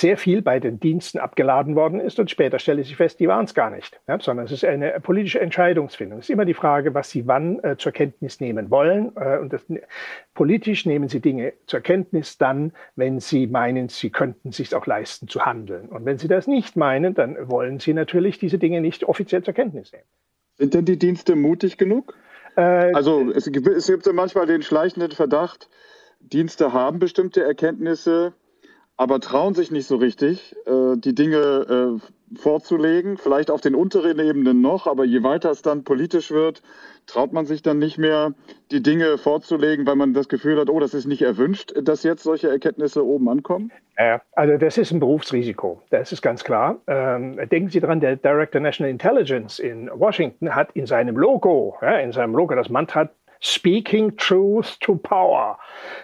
sehr 0.00 0.16
viel 0.16 0.40
bei 0.40 0.60
den 0.60 0.80
Diensten 0.80 1.18
abgeladen 1.18 1.76
worden 1.76 2.00
ist 2.00 2.18
und 2.18 2.30
später 2.30 2.58
stelle 2.58 2.82
sich 2.82 2.96
fest, 2.96 3.20
die 3.20 3.28
waren 3.28 3.44
es 3.44 3.54
gar 3.54 3.68
nicht, 3.68 4.00
ja, 4.08 4.18
sondern 4.18 4.46
es 4.46 4.52
ist 4.52 4.64
eine 4.64 4.98
politische 5.00 5.40
Entscheidungsfindung. 5.40 6.20
Es 6.20 6.26
ist 6.26 6.30
immer 6.30 6.46
die 6.46 6.54
Frage, 6.54 6.94
was 6.94 7.10
sie 7.10 7.26
wann 7.26 7.62
äh, 7.62 7.76
zur 7.76 7.92
Kenntnis 7.92 8.40
nehmen 8.40 8.70
wollen. 8.70 9.12
Äh, 9.16 9.38
und 9.38 9.52
das, 9.52 9.62
politisch 10.32 10.86
nehmen 10.86 11.08
sie 11.08 11.20
Dinge 11.20 11.52
zur 11.66 11.80
Kenntnis 11.80 12.38
dann, 12.38 12.72
wenn 12.96 13.20
sie 13.20 13.46
meinen, 13.46 13.90
sie 13.90 14.08
könnten 14.08 14.52
sich 14.52 14.74
auch 14.74 14.86
leisten 14.86 15.28
zu 15.28 15.44
handeln. 15.44 15.90
Und 15.90 16.06
wenn 16.06 16.16
sie 16.16 16.28
das 16.28 16.46
nicht 16.46 16.76
meinen, 16.76 17.12
dann 17.12 17.50
wollen 17.50 17.78
sie 17.78 17.92
natürlich 17.92 18.38
diese 18.38 18.58
Dinge 18.58 18.80
nicht 18.80 19.04
offiziell 19.04 19.42
zur 19.42 19.52
Kenntnis 19.52 19.92
nehmen. 19.92 20.04
Sind 20.54 20.72
denn 20.72 20.86
die 20.86 20.98
Dienste 20.98 21.36
mutig 21.36 21.76
genug? 21.76 22.14
Äh, 22.56 22.62
also 22.94 23.30
es 23.30 23.52
gibt, 23.52 23.68
es 23.68 23.86
gibt 23.86 24.10
manchmal 24.14 24.46
den 24.46 24.62
schleichenden 24.62 25.12
Verdacht, 25.12 25.68
Dienste 26.20 26.72
haben 26.72 26.98
bestimmte 26.98 27.42
Erkenntnisse, 27.42 28.34
aber 29.00 29.18
trauen 29.18 29.54
sich 29.54 29.70
nicht 29.70 29.86
so 29.86 29.96
richtig, 29.96 30.54
äh, 30.66 30.94
die 30.98 31.14
Dinge 31.14 31.38
äh, 31.98 32.36
vorzulegen, 32.38 33.16
vielleicht 33.16 33.50
auf 33.50 33.62
den 33.62 33.74
unteren 33.74 34.18
Ebenen 34.18 34.60
noch, 34.60 34.86
aber 34.86 35.06
je 35.06 35.22
weiter 35.22 35.50
es 35.50 35.62
dann 35.62 35.84
politisch 35.84 36.30
wird, 36.30 36.62
traut 37.06 37.32
man 37.32 37.46
sich 37.46 37.62
dann 37.62 37.78
nicht 37.78 37.96
mehr, 37.96 38.34
die 38.70 38.82
Dinge 38.82 39.16
vorzulegen, 39.16 39.86
weil 39.86 39.96
man 39.96 40.12
das 40.12 40.28
Gefühl 40.28 40.60
hat, 40.60 40.68
oh, 40.68 40.78
das 40.80 40.92
ist 40.92 41.06
nicht 41.06 41.22
erwünscht, 41.22 41.72
dass 41.82 42.02
jetzt 42.02 42.22
solche 42.22 42.50
Erkenntnisse 42.50 43.02
oben 43.02 43.30
ankommen? 43.30 43.72
Also 44.32 44.58
das 44.58 44.76
ist 44.76 44.92
ein 44.92 45.00
Berufsrisiko, 45.00 45.82
das 45.88 46.12
ist 46.12 46.20
ganz 46.20 46.44
klar. 46.44 46.78
Ähm, 46.86 47.38
denken 47.50 47.70
Sie 47.70 47.80
dran, 47.80 48.00
der 48.00 48.16
Director 48.16 48.60
National 48.60 48.90
Intelligence 48.90 49.58
in 49.58 49.90
Washington 49.94 50.54
hat 50.54 50.72
in 50.74 50.84
seinem 50.84 51.16
Logo, 51.16 51.74
ja, 51.80 51.96
in 51.98 52.12
seinem 52.12 52.34
Logo 52.34 52.54
das 52.54 52.68
Mantra 52.68 53.08
Speaking 53.40 54.16
Truth 54.16 54.78
to 54.80 54.96
Power. 54.96 55.58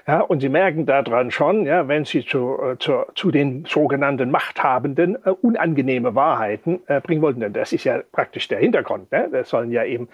Ja, 0.07 0.21
und 0.21 0.41
Sie 0.41 0.49
merken 0.49 0.87
daran 0.87 1.31
schon, 1.31 1.67
ja, 1.67 1.87
wenn 1.87 2.05
Sie 2.05 2.25
zu, 2.25 2.59
äh, 2.61 2.79
zu, 2.79 3.05
zu 3.15 3.31
den 3.31 3.65
sogenannten 3.67 4.31
Machthabenden 4.31 5.17
äh, 5.25 5.31
unangenehme 5.31 6.15
Wahrheiten 6.15 6.81
äh, 6.87 7.01
bringen 7.01 7.23
wollten, 7.23 7.41
denn 7.41 7.53
das 7.53 7.73
ist 7.73 7.85
ja 7.85 8.01
praktisch 8.13 8.49
der 8.49 8.59
Hintergrund. 8.59 9.13
Ne? 9.13 9.29
Das 9.31 9.51
sollen 9.51 9.71
ja 9.71 9.85
eben 9.85 10.09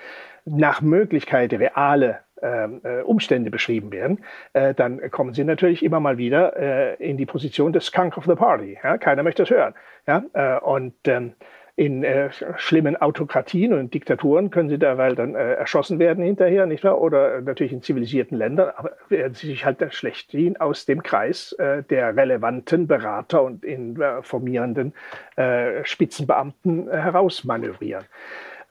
nach 0.45 0.81
Möglichkeit 0.81 1.53
reale 1.53 2.21
ähm, 2.43 2.81
äh, 2.83 3.03
Umstände 3.03 3.53
beschrieben 3.53 3.93
werden, 3.93 4.25
äh, 4.53 4.75
dann 4.75 5.01
kommen 5.13 5.33
Sie 5.33 5.45
natürlich 5.45 5.85
immer 5.85 6.01
mal 6.01 6.19
wieder 6.19 6.57
äh, 6.57 6.95
in 6.95 7.17
die 7.17 7.25
Position 7.25 7.73
des 7.73 7.87
Skunk 7.87 8.19
of 8.19 8.25
the 8.25 8.35
Party. 8.35 8.79
Ja? 8.83 8.99
Keiner 8.99 9.23
möchte 9.23 9.43
das 9.43 9.51
hören. 9.51 9.75
Ja? 10.09 10.59
Und 10.59 10.95
ähm, 11.07 11.35
in 11.75 12.05
äh, 12.05 12.31
schlimmen 12.57 12.97
Autokratien 12.97 13.73
und 13.73 13.95
Diktaturen 13.95 14.51
können 14.51 14.69
sie 14.69 14.79
derweil 14.79 15.15
dann 15.15 15.35
äh, 15.35 15.55
erschossen 15.55 15.99
werden 15.99 16.23
hinterher, 16.23 16.67
nicht 16.67 16.85
wahr? 16.85 17.01
Oder 17.01 17.37
äh, 17.37 17.41
natürlich 17.41 17.73
in 17.73 17.83
zivilisierten 17.83 18.37
Ländern, 18.37 18.73
aber 18.77 18.93
werden 19.09 19.35
sie 19.35 19.47
sich 19.47 19.65
halt 19.65 19.83
schlechthin 19.95 20.59
aus 20.59 20.85
dem 20.85 21.03
Kreis 21.03 21.53
äh, 21.53 21.83
der 21.83 22.15
relevanten 22.15 22.87
Berater 22.87 23.43
und 23.43 23.65
informierenden 23.65 24.93
äh, 25.37 25.83
Spitzenbeamten 25.85 26.91
herausmanövrieren. 26.91 28.05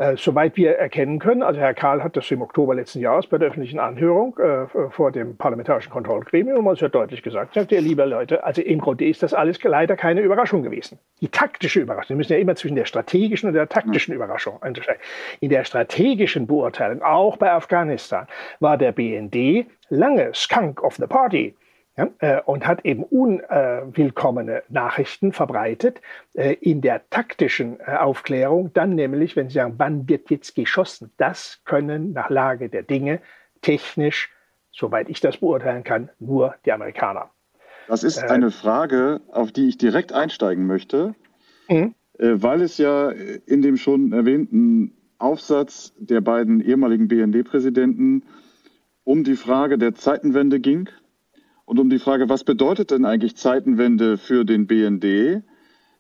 Äh, 0.02 0.18
soweit 0.18 0.58
wir 0.58 0.78
erkennen 0.78 1.20
können, 1.20 1.44
also 1.44 1.60
Herr 1.60 1.76
Karl 1.76 2.02
hat 2.04 2.18
das 2.18 2.32
im 2.32 2.42
Oktober 2.42 2.74
letzten 2.74 3.02
Jahres 3.02 3.28
bei 3.28 3.38
der 3.38 3.50
öffentlichen 3.50 3.78
Anhörung 3.78 4.36
äh, 4.40 4.66
vor 4.90 5.12
dem 5.12 5.38
Parlamentarischen 5.38 5.92
Kontrollgremium 5.92 6.76
sehr 6.76 6.90
deutlich 6.90 7.22
gesagt, 7.22 7.54
sagt 7.54 7.72
er, 7.72 7.82
liebe 7.82 8.04
Leute, 8.06 8.44
also 8.44 8.64
im 8.64 8.82
Grunde 8.82 9.08
ist 9.08 9.22
das 9.22 9.36
alles 9.36 9.62
leider 9.62 9.96
keine 9.96 10.22
Überraschung 10.22 10.64
gewesen. 10.64 10.98
Die 11.22 11.28
taktische 11.28 11.82
Überraschung, 11.82 12.16
wir 12.16 12.18
müssen 12.18 12.34
ja 12.34 12.40
immer 12.40 12.56
zwischen 12.56 12.74
der 12.74 12.86
strategischen 12.86 13.50
und 13.50 13.54
der 13.54 13.70
taktischen 13.70 14.16
Überraschung 14.16 14.58
unterscheiden. 14.66 15.02
In 15.40 15.52
der 15.52 15.66
strategischen 15.66 16.48
Beurteilung, 16.48 17.04
auch 17.04 17.38
bei 17.38 17.52
Afghanistan, 17.52 18.26
war 18.60 18.80
der 18.80 18.94
BND 18.94 19.68
lange 19.90 20.32
Skunk 20.34 20.82
of 20.82 20.96
the 20.96 21.06
Party 21.06 21.54
ja, 22.02 22.38
äh, 22.38 22.42
und 22.42 22.66
hat 22.68 22.86
eben 22.86 23.04
unwillkommene 23.04 24.64
Nachrichten 24.70 25.32
verbreitet 25.34 26.02
äh, 26.34 26.54
in 26.54 26.82
der 26.82 27.10
taktischen 27.10 27.80
äh, 27.80 27.96
Aufklärung, 27.98 28.72
dann 28.74 28.96
nämlich, 28.96 29.36
wenn 29.36 29.50
Sie 29.50 29.56
sagen, 29.56 29.76
wann 29.78 30.08
wird 30.10 30.30
jetzt 30.30 30.56
geschossen, 30.56 31.12
das 31.18 31.62
können 31.66 32.14
nach 32.14 32.30
Lage 32.30 32.70
der 32.70 32.84
Dinge 32.84 33.20
technisch, 33.62 34.32
soweit 34.72 35.10
ich 35.10 35.20
das 35.20 35.38
beurteilen 35.38 35.84
kann, 35.84 36.10
nur 36.20 36.56
die 36.66 36.72
Amerikaner. 36.72 37.30
Das 37.88 38.04
ist 38.04 38.20
eine 38.20 38.52
Frage, 38.52 39.22
auf 39.32 39.52
die 39.52 39.68
ich 39.68 39.78
direkt 39.78 40.14
einsteigen 40.14 40.66
möchte, 40.66 41.14
mhm. 41.68 41.94
weil 42.18 42.62
es 42.62 42.78
ja 42.78 43.10
in 43.10 43.62
dem 43.62 43.76
schon 43.76 44.14
erwähnten 44.14 44.96
Aufsatz 45.18 45.94
der 45.98 46.22
beiden 46.22 46.62
ehemaligen 46.62 47.10
BND-Präsidenten 47.10 48.24
um 49.04 49.24
die 49.24 49.36
Frage 49.36 49.78
der 49.78 49.94
Zeitenwende 49.94 50.60
ging 50.60 50.88
und 51.72 51.80
um 51.80 51.90
die 51.90 52.00
Frage, 52.00 52.28
was 52.28 52.44
bedeutet 52.44 52.92
denn 52.92 53.06
eigentlich 53.06 53.38
Zeitenwende 53.38 54.18
für 54.18 54.44
den 54.44 54.68
BND? 54.68 55.42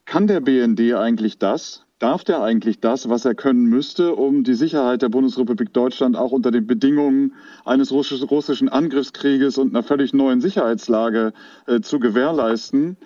Kann 0.03 0.27
der 0.27 0.41
BND 0.41 0.95
eigentlich 0.95 1.39
das? 1.39 1.85
Darf 1.97 2.25
der 2.25 2.43
eigentlich 2.43 2.81
das, 2.81 3.07
was 3.07 3.23
er 3.23 3.35
können 3.35 3.67
müsste, 3.67 4.13
um 4.13 4.43
die 4.43 4.55
Sicherheit 4.55 5.01
der 5.01 5.07
Bundesrepublik 5.07 5.71
Deutschland 5.71 6.17
auch 6.17 6.33
unter 6.33 6.51
den 6.51 6.67
Bedingungen 6.67 7.35
eines 7.63 7.93
russischen 7.93 8.67
Angriffskrieges 8.67 9.57
und 9.57 9.73
einer 9.73 9.81
völlig 9.81 10.13
neuen 10.13 10.41
Sicherheitslage 10.41 11.31
äh, 11.67 11.79
zu 11.79 11.99
gewährleisten? 11.99 12.97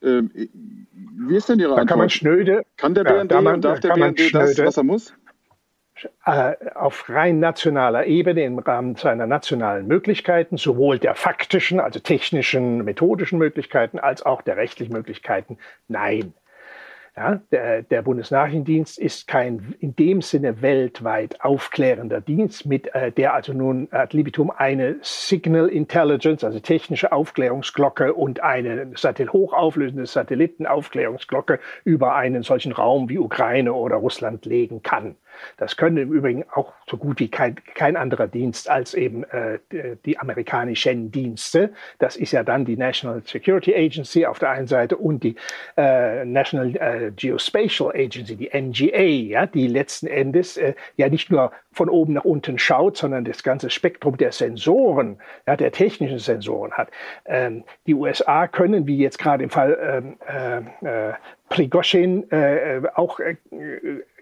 Äh, 0.00 0.22
wie 0.32 1.36
ist 1.36 1.50
denn 1.50 1.58
Ihre 1.58 1.74
da 1.74 1.82
Antwort? 1.82 1.88
Kann 1.90 1.98
man 1.98 2.08
schnöde, 2.08 2.62
kann 2.78 2.94
der 2.94 3.04
BND 3.04 3.32
ja, 3.32 3.42
man, 3.42 3.56
und 3.56 3.64
darf 3.66 3.80
der 3.80 3.92
BND 3.92 4.32
das, 4.32 4.56
was 4.56 4.78
er 4.78 4.84
muss? 4.84 5.12
Äh, 6.24 6.54
auf 6.74 7.08
rein 7.08 7.40
nationaler 7.40 8.06
Ebene 8.06 8.44
im 8.44 8.58
Rahmen 8.58 8.96
seiner 8.96 9.26
nationalen 9.26 9.86
Möglichkeiten, 9.86 10.56
sowohl 10.56 10.98
der 10.98 11.14
faktischen, 11.14 11.80
also 11.80 11.98
technischen, 12.00 12.84
methodischen 12.84 13.38
Möglichkeiten, 13.38 13.98
als 13.98 14.24
auch 14.24 14.42
der 14.42 14.56
rechtlichen 14.56 14.92
Möglichkeiten, 14.92 15.58
nein. 15.88 16.34
Ja, 17.16 17.40
der, 17.50 17.82
der 17.82 18.02
Bundesnachrichtendienst 18.02 18.96
ist 18.96 19.26
kein 19.26 19.74
in 19.80 19.96
dem 19.96 20.22
Sinne 20.22 20.62
weltweit 20.62 21.40
aufklärender 21.40 22.20
Dienst, 22.20 22.64
mit 22.64 22.94
äh, 22.94 23.10
der 23.10 23.34
also 23.34 23.52
nun 23.52 23.88
ad 23.90 24.16
libitum 24.16 24.52
eine 24.56 24.98
Signal 25.02 25.66
Intelligence, 25.66 26.44
also 26.44 26.60
technische 26.60 27.10
Aufklärungsglocke 27.10 28.14
und 28.14 28.40
eine 28.44 28.92
Satellit 28.94 29.32
hochauflösende 29.32 30.06
Satellitenaufklärungsglocke 30.06 31.58
über 31.82 32.14
einen 32.14 32.44
solchen 32.44 32.70
Raum 32.70 33.08
wie 33.08 33.18
Ukraine 33.18 33.72
oder 33.72 33.96
Russland 33.96 34.44
legen 34.44 34.84
kann. 34.84 35.16
Das 35.56 35.76
können 35.76 35.96
im 35.96 36.12
Übrigen 36.12 36.44
auch 36.52 36.72
so 36.88 36.96
gut 36.96 37.20
wie 37.20 37.28
kein, 37.28 37.56
kein 37.74 37.96
anderer 37.96 38.28
Dienst 38.28 38.68
als 38.68 38.94
eben 38.94 39.24
äh, 39.24 39.58
die 40.04 40.18
amerikanischen 40.18 41.10
Dienste. 41.10 41.72
Das 41.98 42.16
ist 42.16 42.32
ja 42.32 42.42
dann 42.42 42.64
die 42.64 42.76
National 42.76 43.22
Security 43.24 43.74
Agency 43.74 44.26
auf 44.26 44.38
der 44.38 44.50
einen 44.50 44.66
Seite 44.66 44.96
und 44.96 45.22
die 45.22 45.36
äh, 45.76 46.24
National 46.24 46.76
äh, 46.76 47.12
Geospatial 47.14 47.90
Agency, 47.94 48.36
die 48.36 48.50
NGA, 48.52 49.02
ja, 49.02 49.46
die 49.46 49.66
letzten 49.66 50.06
Endes 50.06 50.56
äh, 50.56 50.74
ja 50.96 51.08
nicht 51.08 51.30
nur 51.30 51.52
von 51.72 51.88
oben 51.88 52.14
nach 52.14 52.24
unten 52.24 52.58
schaut, 52.58 52.96
sondern 52.96 53.24
das 53.24 53.42
ganze 53.42 53.70
Spektrum 53.70 54.16
der 54.16 54.32
Sensoren, 54.32 55.18
ja, 55.46 55.56
der 55.56 55.72
technischen 55.72 56.18
Sensoren 56.18 56.72
hat. 56.72 56.90
Ähm, 57.24 57.64
die 57.86 57.94
USA 57.94 58.48
können, 58.48 58.86
wie 58.86 58.98
jetzt 58.98 59.18
gerade 59.18 59.44
im 59.44 59.50
Fall 59.50 59.78
ähm, 59.80 60.74
äh, 60.84 61.10
äh, 61.10 61.14
Prigozhin, 61.48 62.26
auch 62.94 63.20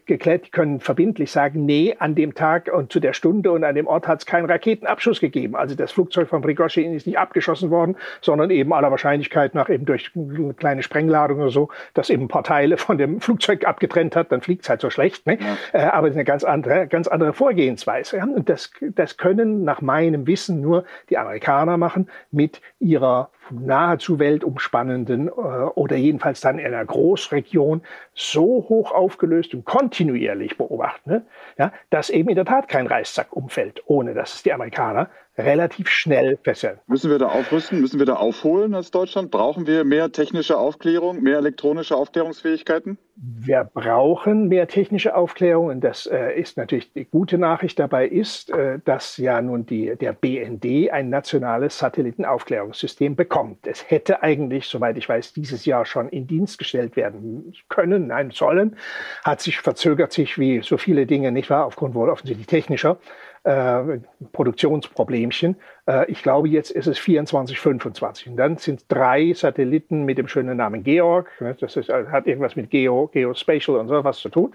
geklärt, 0.07 0.47
die 0.47 0.51
können 0.51 0.81
verbindlich 0.81 1.31
sagen, 1.31 1.67
nee, 1.67 1.97
an 1.99 2.15
dem 2.15 2.35
Tag 2.35 2.71
und 2.73 2.93
zu 2.93 3.01
der 3.01 3.13
Stunde 3.13 3.51
und 3.53 3.65
an 3.65 3.75
dem 3.75 3.87
Ort 3.87 4.07
hat 4.07 4.21
es 4.21 4.27
keinen 4.27 4.47
Raketenabschuss 4.47 5.21
gegeben. 5.21 5.57
Also 5.57 5.75
das 5.75 5.93
Flugzeug 5.93 6.29
von 6.29 6.43
Prigozhin 6.43 6.95
ist 6.95 7.07
nicht 7.07 7.19
abgeschossen 7.19 7.71
worden, 7.71 7.97
sondern 8.21 8.51
eben 8.51 8.73
aller 8.73 8.91
Wahrscheinlichkeit 8.91 9.55
nach 9.55 9.69
eben 9.69 9.85
durch 9.85 10.13
eine 10.15 10.55
kleine 10.55 10.83
Sprengladung 10.83 11.41
oder 11.41 11.51
so, 11.51 11.69
dass 11.95 12.11
eben 12.11 12.25
ein 12.25 12.29
paar 12.29 12.45
Teile 12.45 12.77
von 12.77 12.99
dem 12.99 13.21
Flugzeug 13.21 13.67
abgetrennt 13.67 14.17
hat, 14.17 14.31
dann 14.33 14.41
fliegt 14.41 14.63
es 14.63 14.69
halt 14.69 14.81
so 14.81 14.91
schlecht. 14.91 15.27
Ne? 15.27 15.39
Ja. 15.41 15.81
Äh, 15.81 15.85
aber 15.87 16.07
es 16.07 16.13
ist 16.13 16.19
eine 16.19 16.25
ganz 16.25 16.45
andere, 16.45 16.87
ganz 16.87 17.09
andere 17.09 17.33
Vorgehensweise. 17.33 18.19
Und 18.19 18.49
das, 18.49 18.71
das 18.81 19.17
können 19.17 19.65
nach 19.65 19.81
meinem 19.81 20.27
Wissen 20.27 20.61
nur 20.61 20.85
die 21.11 21.19
Amerikaner 21.19 21.77
machen 21.77 22.09
mit 22.31 22.61
ihrer 22.79 23.31
nahezu 23.51 24.19
weltumspannenden 24.19 25.29
äh, 25.29 25.31
oder 25.31 25.97
jedenfalls 25.97 26.41
dann 26.41 26.59
in 26.59 26.67
einer 26.67 26.85
Großregion 26.85 27.83
so 28.15 28.67
hoch 28.69 28.93
aufgelöst 28.93 29.55
und 29.55 29.65
kontinuierlich 29.65 30.57
beobachten, 30.57 31.11
ne, 31.11 31.23
ja, 31.59 31.73
dass 31.91 32.11
eben 32.11 32.29
in 32.29 32.37
der 32.37 32.45
Tat 32.45 32.69
kein 32.69 32.87
Reißzack 32.87 33.33
umfällt, 33.33 33.83
ohne 33.87 34.15
dass 34.15 34.35
es 34.35 34.43
die 34.43 34.53
Amerikaner 34.53 35.09
relativ 35.39 35.89
schnell 35.89 36.39
fesseln. 36.43 36.79
Müssen 36.87 37.11
wir 37.11 37.19
da 37.19 37.29
aufrüsten? 37.29 37.81
Müssen 37.81 37.99
wir 37.99 38.07
da 38.07 38.15
aufholen 38.15 38.75
als 38.75 38.91
Deutschland? 38.91 39.31
Brauchen 39.31 39.67
wir 39.67 39.85
mehr 39.85 40.11
technische 40.13 40.57
Aufklärung, 40.57 41.23
mehr 41.23 41.39
elektronische 41.39 41.97
Aufklärungsfähigkeiten? 41.97 42.99
Wir 43.19 43.65
brauchen 43.65 44.49
mehr 44.49 44.69
technische 44.69 45.17
Aufklärung 45.17 45.69
und 45.69 45.81
das 45.81 46.07
äh, 46.07 46.39
ist 46.39 46.59
natürlich 46.59 46.93
die 46.93 47.07
gute 47.07 47.39
Nachricht 47.39 47.79
dabei 47.79 48.07
ist, 48.07 48.51
äh, 48.51 48.79
dass 48.85 49.17
ja 49.17 49.41
nun 49.41 49.65
die, 49.65 49.97
der 49.97 50.13
BND 50.13 50.91
ein 50.91 51.09
nationales 51.09 51.79
Satellitenaufklärungssystem 51.79 53.17
bekommt. 53.17 53.67
Es 53.67 53.91
hätte 53.91 54.23
eigentlich, 54.23 54.67
soweit 54.67 54.99
ich 54.99 55.09
weiß, 55.09 55.33
dieses 55.33 55.65
Jahr 55.65 55.87
schon 55.87 56.11
in 56.11 56.27
Dienst 56.27 56.59
gestellt 56.59 56.97
werden 56.97 57.55
können, 57.71 58.09
nein, 58.09 58.33
sollen, 58.33 58.77
hat 59.25 59.41
sich 59.41 59.61
verzögert 59.61 60.13
sich 60.13 60.39
wie 60.39 60.61
so 60.63 60.77
viele 60.77 61.07
Dinge, 61.07 61.33
nicht 61.33 61.49
wahr, 61.49 61.65
aufgrund 61.65 61.95
wohl 61.95 62.11
offensichtlich 62.11 62.47
technischer 62.47 62.99
äh, 63.47 64.01
Produktionsproblemchen. 64.33 65.57
Äh, 65.87 66.11
ich 66.11 66.23
glaube, 66.23 66.49
jetzt 66.49 66.73
ist 66.73 66.89
es 66.89 66.99
24, 66.99 67.61
25. 67.61 68.31
Und 68.31 68.37
dann 68.37 68.57
sind 68.57 68.85
drei 68.89 69.33
Satelliten 69.35 70.05
mit 70.05 70.19
dem 70.19 70.27
schönen 70.27 70.57
Namen 70.57 70.83
Georg. 70.83 71.31
Ne, 71.41 71.57
das 71.61 71.77
ist, 71.77 71.89
äh, 71.89 72.07
hat 72.11 72.27
irgendwas 72.27 72.57
mit 72.57 72.71
Geo, 72.71 73.07
Geospatial 73.07 73.79
und 73.79 73.87
so 73.87 74.03
was 74.03 74.19
zu 74.19 74.31
tun. 74.31 74.53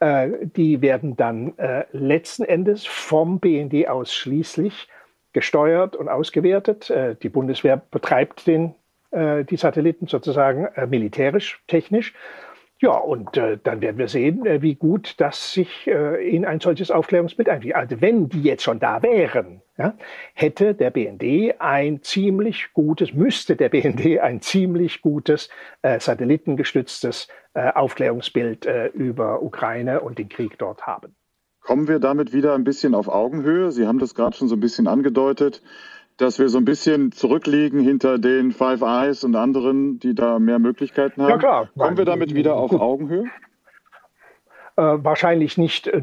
Äh, 0.00 0.28
die 0.42 0.82
werden 0.82 1.16
dann 1.16 1.56
äh, 1.56 1.84
letzten 1.92 2.44
Endes 2.44 2.84
vom 2.84 3.40
BND 3.40 3.88
ausschließlich 3.88 4.88
gesteuert 5.32 5.96
und 5.96 6.08
ausgewertet. 6.08 6.92
Die 7.24 7.28
Bundeswehr 7.28 7.82
betreibt 7.90 8.46
den, 8.46 8.76
die 9.10 9.56
Satelliten 9.56 10.06
sozusagen 10.06 10.68
militärisch, 10.88 11.60
technisch. 11.66 12.14
Ja, 12.84 12.98
und 12.98 13.38
äh, 13.38 13.56
dann 13.62 13.80
werden 13.80 13.96
wir 13.96 14.08
sehen, 14.08 14.44
äh, 14.44 14.60
wie 14.60 14.74
gut 14.74 15.14
das 15.16 15.54
sich 15.54 15.86
äh, 15.86 16.22
in 16.28 16.44
ein 16.44 16.60
solches 16.60 16.90
Aufklärungsbild 16.90 17.48
einfügt. 17.48 17.74
Also 17.74 18.02
wenn 18.02 18.28
die 18.28 18.42
jetzt 18.42 18.62
schon 18.62 18.78
da 18.78 19.02
wären, 19.02 19.62
ja, 19.78 19.94
hätte 20.34 20.74
der 20.74 20.90
BND 20.90 21.58
ein 21.62 22.02
ziemlich 22.02 22.74
gutes, 22.74 23.14
müsste 23.14 23.56
der 23.56 23.70
BND 23.70 24.20
ein 24.20 24.42
ziemlich 24.42 25.00
gutes 25.00 25.48
äh, 25.80 25.98
satellitengestütztes 25.98 27.28
äh, 27.54 27.72
Aufklärungsbild 27.72 28.66
äh, 28.66 28.88
über 28.88 29.42
Ukraine 29.42 30.02
und 30.02 30.18
den 30.18 30.28
Krieg 30.28 30.58
dort 30.58 30.86
haben. 30.86 31.16
Kommen 31.62 31.88
wir 31.88 32.00
damit 32.00 32.34
wieder 32.34 32.54
ein 32.54 32.64
bisschen 32.64 32.94
auf 32.94 33.08
Augenhöhe? 33.08 33.72
Sie 33.72 33.86
haben 33.86 33.98
das 33.98 34.14
gerade 34.14 34.36
schon 34.36 34.48
so 34.48 34.56
ein 34.56 34.60
bisschen 34.60 34.88
angedeutet 34.88 35.62
dass 36.16 36.38
wir 36.38 36.48
so 36.48 36.58
ein 36.58 36.64
bisschen 36.64 37.12
zurückliegen 37.12 37.80
hinter 37.80 38.18
den 38.18 38.52
Five 38.52 38.82
Eyes 38.82 39.24
und 39.24 39.34
anderen, 39.34 39.98
die 39.98 40.14
da 40.14 40.38
mehr 40.38 40.58
Möglichkeiten 40.58 41.22
haben. 41.22 41.30
Ja, 41.30 41.38
klar. 41.38 41.68
Kommen 41.76 41.96
wir 41.96 42.04
damit 42.04 42.34
wieder 42.34 42.54
auf 42.54 42.72
Augenhöhe? 42.72 43.24
Äh, 44.76 45.04
wahrscheinlich 45.04 45.56
nicht 45.56 45.86
äh, 45.86 46.02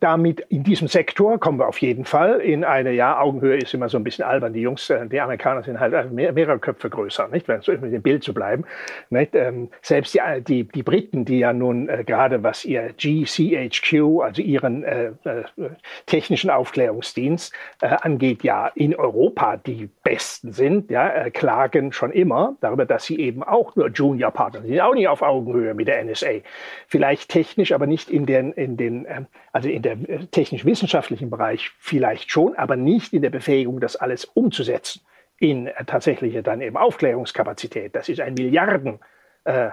damit 0.00 0.40
in 0.50 0.62
diesem 0.62 0.88
Sektor 0.88 1.40
kommen 1.40 1.58
wir 1.58 1.66
auf 1.66 1.78
jeden 1.78 2.04
Fall 2.04 2.40
in 2.40 2.64
eine, 2.64 2.92
ja, 2.92 3.18
Augenhöhe 3.18 3.56
ist 3.56 3.72
immer 3.72 3.88
so 3.88 3.96
ein 3.96 4.04
bisschen 4.04 4.26
albern. 4.26 4.52
Die 4.52 4.60
Jungs, 4.60 4.90
äh, 4.90 5.06
die 5.06 5.18
Amerikaner 5.18 5.62
sind 5.62 5.80
halt 5.80 5.94
äh, 5.94 6.04
mehr, 6.04 6.34
mehrere 6.34 6.58
Köpfe 6.58 6.90
größer, 6.90 7.28
nicht? 7.28 7.48
Wenn 7.48 7.62
so 7.62 7.72
mit 7.72 7.94
dem 7.94 8.02
Bild 8.02 8.22
zu 8.22 8.34
bleiben. 8.34 8.64
Nicht? 9.08 9.34
Ähm, 9.34 9.70
selbst 9.80 10.12
die, 10.12 10.20
die, 10.46 10.64
die 10.64 10.82
Briten, 10.82 11.24
die 11.24 11.38
ja 11.38 11.54
nun 11.54 11.88
äh, 11.88 12.04
gerade 12.04 12.42
was 12.42 12.66
ihr 12.66 12.92
GCHQ, 12.92 14.20
also 14.22 14.42
ihren 14.42 14.84
äh, 14.84 15.12
technischen 16.04 16.50
Aufklärungsdienst 16.50 17.54
angeht, 17.80 18.42
ja 18.44 18.70
in 18.74 18.94
Europa 18.94 19.56
die 19.56 19.88
besten 20.02 20.52
sind, 20.52 20.90
ja, 20.90 21.30
klagen 21.30 21.92
schon 21.92 22.10
immer 22.10 22.56
darüber, 22.60 22.84
dass 22.84 23.04
sie 23.04 23.18
eben 23.18 23.42
auch 23.42 23.76
nur 23.76 23.88
Junior-Partner 23.88 24.60
sind, 24.60 24.80
auch 24.80 24.94
nicht 24.94 25.08
auf 25.08 25.22
Augenhöhe 25.22 25.72
mit 25.72 25.88
der 25.88 26.04
NSA. 26.04 26.40
Vielleicht 26.86 27.30
technisch, 27.30 27.72
aber 27.72 27.86
nicht 27.86 28.09
in 28.10 28.26
den, 28.26 28.52
in 28.52 28.76
den, 28.76 29.06
ähm, 29.08 29.26
also 29.52 29.68
in 29.68 29.82
der 29.82 29.92
äh, 29.92 30.26
technisch-wissenschaftlichen 30.26 31.30
Bereich 31.30 31.70
vielleicht 31.78 32.30
schon, 32.30 32.54
aber 32.56 32.76
nicht 32.76 33.12
in 33.12 33.22
der 33.22 33.30
Befähigung, 33.30 33.80
das 33.80 33.96
alles 33.96 34.24
umzusetzen 34.24 35.02
in 35.38 35.66
äh, 35.66 35.84
tatsächliche 35.84 36.42
dann 36.42 36.60
eben 36.60 36.76
Aufklärungskapazität. 36.76 37.96
Das 37.96 38.08
ist 38.08 38.20
ein 38.20 38.34
Milliarden 38.34 39.00
äh, 39.44 39.70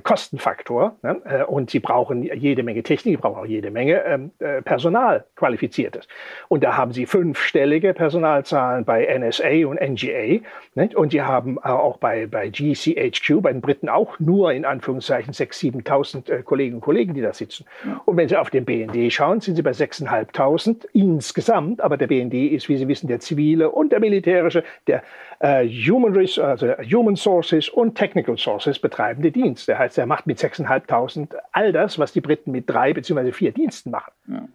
Kostenfaktor. 0.00 0.96
Ne? 1.02 1.20
Äh, 1.24 1.44
und 1.44 1.70
sie 1.70 1.80
brauchen 1.80 2.22
jede 2.22 2.62
Menge 2.62 2.82
Technik, 2.82 3.16
sie 3.16 3.20
brauchen 3.20 3.38
auch 3.38 3.46
jede 3.46 3.70
Menge 3.70 4.02
ähm, 4.04 4.30
äh, 4.38 4.62
Personal, 4.62 5.24
qualifiziertes. 5.36 6.08
Und 6.48 6.64
da 6.64 6.76
haben 6.76 6.92
sie 6.92 7.06
fünfstellige 7.06 7.92
Personalzahlen 7.94 8.84
bei 8.84 9.06
NSA 9.18 9.66
und 9.66 9.80
NGA. 9.80 10.40
Nicht? 10.74 10.94
Und 10.94 11.10
sie 11.12 11.22
haben 11.22 11.58
äh, 11.58 11.68
auch 11.68 11.98
bei, 11.98 12.26
bei 12.26 12.48
GCHQ, 12.48 13.42
bei 13.42 13.52
den 13.52 13.60
Briten 13.60 13.88
auch 13.88 14.18
nur 14.18 14.52
in 14.52 14.64
Anführungszeichen 14.64 15.32
6.000, 15.34 15.84
7.000 15.84 16.30
äh, 16.30 16.42
Kolleginnen 16.42 16.76
und 16.76 16.82
Kollegen, 16.82 17.14
die 17.14 17.20
da 17.20 17.32
sitzen. 17.32 17.66
Und 18.04 18.16
wenn 18.16 18.28
Sie 18.28 18.36
auf 18.36 18.50
den 18.50 18.64
BND 18.64 19.12
schauen, 19.12 19.40
sind 19.40 19.56
Sie 19.56 19.62
bei 19.62 19.72
6.500 19.72 20.86
insgesamt. 20.92 21.80
Aber 21.80 21.96
der 21.96 22.06
BND 22.06 22.34
ist, 22.34 22.68
wie 22.68 22.76
Sie 22.76 22.88
wissen, 22.88 23.08
der 23.08 23.20
zivile 23.20 23.70
und 23.70 23.92
der 23.92 24.00
militärische, 24.00 24.64
der 24.86 25.02
äh, 25.40 25.66
Human, 25.66 26.16
also 26.16 26.68
Human 26.90 27.16
Sources 27.16 27.68
und 27.68 27.94
Technical 27.94 28.36
Sources 28.38 28.78
betreibende 28.78 29.30
Dienst. 29.30 29.65
Der 29.66 29.78
heißt, 29.78 29.98
er 29.98 30.06
macht 30.06 30.26
mit 30.26 30.38
6.500 30.38 31.36
all 31.52 31.72
das, 31.72 31.98
was 31.98 32.12
die 32.12 32.20
Briten 32.20 32.52
mit 32.52 32.68
drei 32.68 32.92
beziehungsweise 32.92 33.32
vier 33.32 33.52
Diensten 33.52 33.90
machen. 33.90 34.12
Ja. 34.28 34.48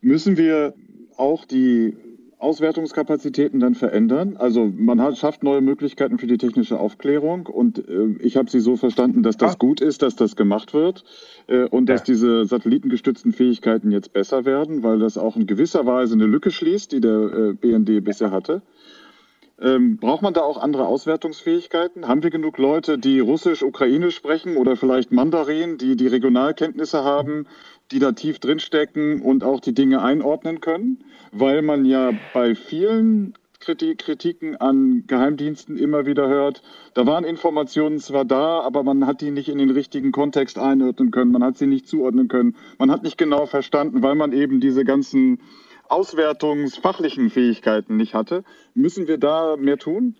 Müssen 0.00 0.36
wir 0.36 0.74
auch 1.16 1.44
die 1.44 1.96
Auswertungskapazitäten 2.38 3.60
dann 3.60 3.74
verändern? 3.74 4.36
Also 4.36 4.70
man 4.76 5.00
hat, 5.00 5.16
schafft 5.16 5.42
neue 5.42 5.62
Möglichkeiten 5.62 6.18
für 6.18 6.26
die 6.26 6.36
technische 6.36 6.78
Aufklärung 6.78 7.46
und 7.46 7.78
äh, 7.88 8.14
ich 8.20 8.36
habe 8.36 8.50
Sie 8.50 8.60
so 8.60 8.76
verstanden, 8.76 9.22
dass 9.22 9.38
das 9.38 9.54
ah. 9.54 9.56
gut 9.58 9.80
ist, 9.80 10.02
dass 10.02 10.16
das 10.16 10.36
gemacht 10.36 10.74
wird 10.74 11.04
äh, 11.46 11.64
und 11.64 11.88
dass 11.88 12.02
diese 12.02 12.44
satellitengestützten 12.44 13.32
Fähigkeiten 13.32 13.90
jetzt 13.90 14.12
besser 14.12 14.44
werden, 14.44 14.82
weil 14.82 14.98
das 14.98 15.16
auch 15.16 15.36
in 15.36 15.46
gewisser 15.46 15.86
Weise 15.86 16.14
eine 16.14 16.26
Lücke 16.26 16.50
schließt, 16.50 16.92
die 16.92 17.00
der 17.00 17.32
äh, 17.32 17.52
BND 17.54 18.04
bisher 18.04 18.30
hatte. 18.30 18.60
Ähm, 19.58 19.96
braucht 19.96 20.20
man 20.20 20.34
da 20.34 20.42
auch 20.42 20.58
andere 20.58 20.86
Auswertungsfähigkeiten? 20.86 22.06
Haben 22.06 22.22
wir 22.22 22.30
genug 22.30 22.58
Leute, 22.58 22.98
die 22.98 23.20
Russisch, 23.20 23.62
Ukrainisch 23.62 24.14
sprechen 24.16 24.56
oder 24.56 24.76
vielleicht 24.76 25.12
Mandarin, 25.12 25.78
die 25.78 25.96
die 25.96 26.08
Regionalkenntnisse 26.08 27.04
haben, 27.04 27.46
die 27.90 27.98
da 27.98 28.12
tief 28.12 28.38
drinstecken 28.38 29.22
und 29.22 29.44
auch 29.44 29.60
die 29.60 29.72
Dinge 29.72 30.02
einordnen 30.02 30.60
können? 30.60 31.04
Weil 31.32 31.62
man 31.62 31.86
ja 31.86 32.12
bei 32.34 32.54
vielen 32.54 33.34
Kritiken 33.58 34.56
an 34.56 35.04
Geheimdiensten 35.06 35.78
immer 35.78 36.04
wieder 36.04 36.28
hört, 36.28 36.62
da 36.92 37.06
waren 37.06 37.24
Informationen 37.24 37.98
zwar 37.98 38.26
da, 38.26 38.60
aber 38.60 38.82
man 38.82 39.06
hat 39.06 39.22
die 39.22 39.30
nicht 39.30 39.48
in 39.48 39.58
den 39.58 39.70
richtigen 39.70 40.12
Kontext 40.12 40.58
einordnen 40.58 41.10
können, 41.10 41.32
man 41.32 41.42
hat 41.42 41.56
sie 41.56 41.66
nicht 41.66 41.88
zuordnen 41.88 42.28
können, 42.28 42.54
man 42.78 42.90
hat 42.90 43.02
nicht 43.02 43.16
genau 43.16 43.46
verstanden, 43.46 44.02
weil 44.02 44.14
man 44.14 44.32
eben 44.32 44.60
diese 44.60 44.84
ganzen 44.84 45.40
auswertungsfachlichen 45.90 47.30
Fähigkeiten 47.30 47.96
nicht 47.96 48.14
hatte. 48.14 48.44
Müssen 48.74 49.08
wir 49.08 49.18
da 49.18 49.56
mehr 49.56 49.78
tun? 49.78 50.16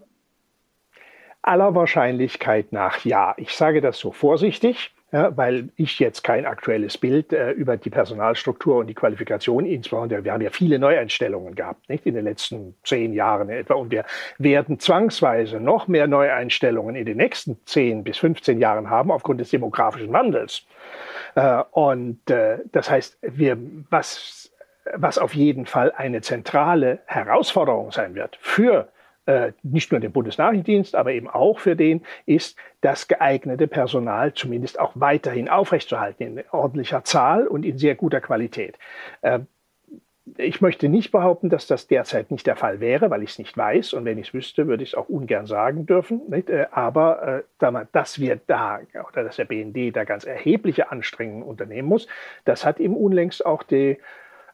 Aller 1.42 1.74
Wahrscheinlichkeit 1.74 2.72
nach 2.72 3.04
ja. 3.04 3.34
Ich 3.36 3.54
sage 3.54 3.80
das 3.80 3.98
so 3.98 4.10
vorsichtig, 4.10 4.92
ja, 5.12 5.36
weil 5.36 5.68
ich 5.76 6.00
jetzt 6.00 6.24
kein 6.24 6.44
aktuelles 6.44 6.98
Bild 6.98 7.32
äh, 7.32 7.52
über 7.52 7.76
die 7.76 7.90
Personalstruktur 7.90 8.78
und 8.78 8.88
die 8.88 8.94
Qualifikation, 8.94 9.64
insbesondere 9.64 10.24
wir 10.24 10.32
haben 10.32 10.42
ja 10.42 10.50
viele 10.50 10.80
Neueinstellungen 10.80 11.54
gehabt, 11.54 11.88
nicht 11.88 12.04
in 12.06 12.14
den 12.14 12.24
letzten 12.24 12.74
zehn 12.82 13.12
Jahren 13.12 13.48
etwa, 13.48 13.74
und 13.74 13.92
wir 13.92 14.04
werden 14.38 14.80
zwangsweise 14.80 15.60
noch 15.60 15.86
mehr 15.86 16.08
Neueinstellungen 16.08 16.96
in 16.96 17.06
den 17.06 17.18
nächsten 17.18 17.56
zehn 17.66 18.02
bis 18.02 18.18
15 18.18 18.58
Jahren 18.58 18.90
haben 18.90 19.12
aufgrund 19.12 19.40
des 19.40 19.50
demografischen 19.50 20.12
Wandels. 20.12 20.66
Äh, 21.36 21.62
und 21.70 22.28
äh, 22.28 22.58
das 22.72 22.90
heißt, 22.90 23.18
wir, 23.22 23.56
was 23.90 24.45
was 24.94 25.18
auf 25.18 25.34
jeden 25.34 25.66
Fall 25.66 25.92
eine 25.92 26.20
zentrale 26.20 27.00
Herausforderung 27.06 27.90
sein 27.90 28.14
wird 28.14 28.38
für 28.40 28.88
äh, 29.26 29.52
nicht 29.62 29.90
nur 29.90 30.00
den 30.00 30.12
Bundesnachrichtendienst, 30.12 30.94
aber 30.94 31.12
eben 31.12 31.28
auch 31.28 31.58
für 31.58 31.74
den, 31.74 32.02
ist 32.26 32.56
das 32.80 33.08
geeignete 33.08 33.66
Personal 33.66 34.32
zumindest 34.32 34.78
auch 34.78 34.92
weiterhin 34.94 35.48
aufrechtzuerhalten 35.48 36.38
in 36.38 36.44
ordentlicher 36.52 37.02
Zahl 37.04 37.46
und 37.48 37.64
in 37.64 37.76
sehr 37.76 37.96
guter 37.96 38.20
Qualität. 38.20 38.78
Äh, 39.22 39.40
ich 40.36 40.60
möchte 40.60 40.88
nicht 40.88 41.12
behaupten, 41.12 41.50
dass 41.50 41.66
das 41.66 41.86
derzeit 41.86 42.30
nicht 42.30 42.46
der 42.46 42.56
Fall 42.56 42.80
wäre, 42.80 43.10
weil 43.10 43.22
ich 43.22 43.30
es 43.30 43.38
nicht 43.38 43.56
weiß. 43.56 43.92
Und 43.92 44.04
wenn 44.04 44.18
ich 44.18 44.28
es 44.28 44.34
wüsste, 44.34 44.66
würde 44.66 44.82
ich 44.82 44.90
es 44.90 44.94
auch 44.94 45.08
ungern 45.08 45.46
sagen 45.46 45.86
dürfen. 45.86 46.22
Nicht? 46.28 46.50
Äh, 46.50 46.66
aber 46.70 47.44
äh, 47.60 47.84
dass 47.92 48.20
wir 48.20 48.40
da 48.46 48.80
oder 49.10 49.24
dass 49.24 49.36
der 49.36 49.44
BND 49.44 49.94
da 49.94 50.04
ganz 50.04 50.24
erhebliche 50.24 50.90
Anstrengungen 50.90 51.42
unternehmen 51.42 51.88
muss, 51.88 52.08
das 52.44 52.64
hat 52.64 52.80
ihm 52.80 52.94
unlängst 52.94 53.44
auch 53.44 53.62
die 53.62 53.98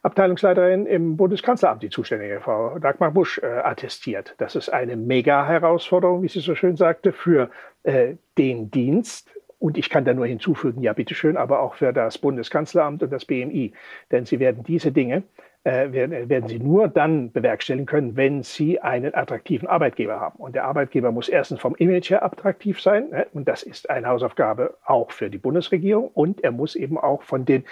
Abteilungsleiterin 0.03 0.87
im 0.87 1.17
Bundeskanzleramt, 1.17 1.83
die 1.83 1.91
zuständige 1.91 2.41
Frau 2.41 2.79
Dagmar 2.79 3.13
Busch, 3.13 3.39
äh, 3.39 3.47
attestiert. 3.47 4.35
Das 4.39 4.57
ist 4.57 4.69
eine 4.69 4.97
Mega-Herausforderung, 4.97 6.23
wie 6.23 6.29
sie 6.29 6.41
so 6.41 6.55
schön 6.55 6.77
sagte, 6.77 7.13
für 7.13 7.51
äh, 7.85 8.15
den 8.37 8.71
Dienst. 8.71 9.31
Und 9.61 9.79
ich 9.79 9.91
kann 9.91 10.05
da 10.05 10.13
nur 10.13 10.27
hinzufügen, 10.27 10.83
ja, 10.83 10.93
bitteschön, 10.93 11.37
aber 11.37 11.61
auch 11.61 11.75
für 11.75 11.93
das 11.93 12.19
Bundeskanzleramt 12.19 13.05
und 13.05 13.13
das 13.13 13.25
BMI. 13.25 13.73
Denn 14.11 14.27
sie 14.27 14.41
werden 14.41 14.65
diese 14.65 14.91
Dinge 14.91 15.23
äh, 15.65 15.93
werden, 15.93 16.29
werden 16.29 16.49
Sie 16.49 16.59
nur 16.59 16.89
dann 16.89 17.31
bewerkstelligen 17.31 17.87
können, 17.87 18.17
wenn 18.17 18.43
Sie 18.43 18.81
einen 18.81 19.15
attraktiven 19.15 19.69
Arbeitgeber 19.69 20.19
haben. 20.19 20.41
Und 20.41 20.57
der 20.57 20.65
Arbeitgeber 20.65 21.13
muss 21.13 21.29
erstens 21.29 21.61
vom 21.61 21.77
Image 21.77 22.11
her 22.11 22.25
attraktiv 22.25 22.81
sein. 22.81 23.11
Ne? 23.11 23.27
Und 23.33 23.47
das 23.47 23.63
ist 23.63 23.89
eine 23.89 24.09
Hausaufgabe 24.09 24.77
auch 24.85 25.13
für 25.13 25.31
die 25.31 25.39
Bundesregierung. 25.39 26.09
Und 26.09 26.43
er 26.43 26.51
muss 26.51 26.75
eben 26.75 26.99
auch 26.99 27.23
von 27.23 27.45
den 27.45 27.65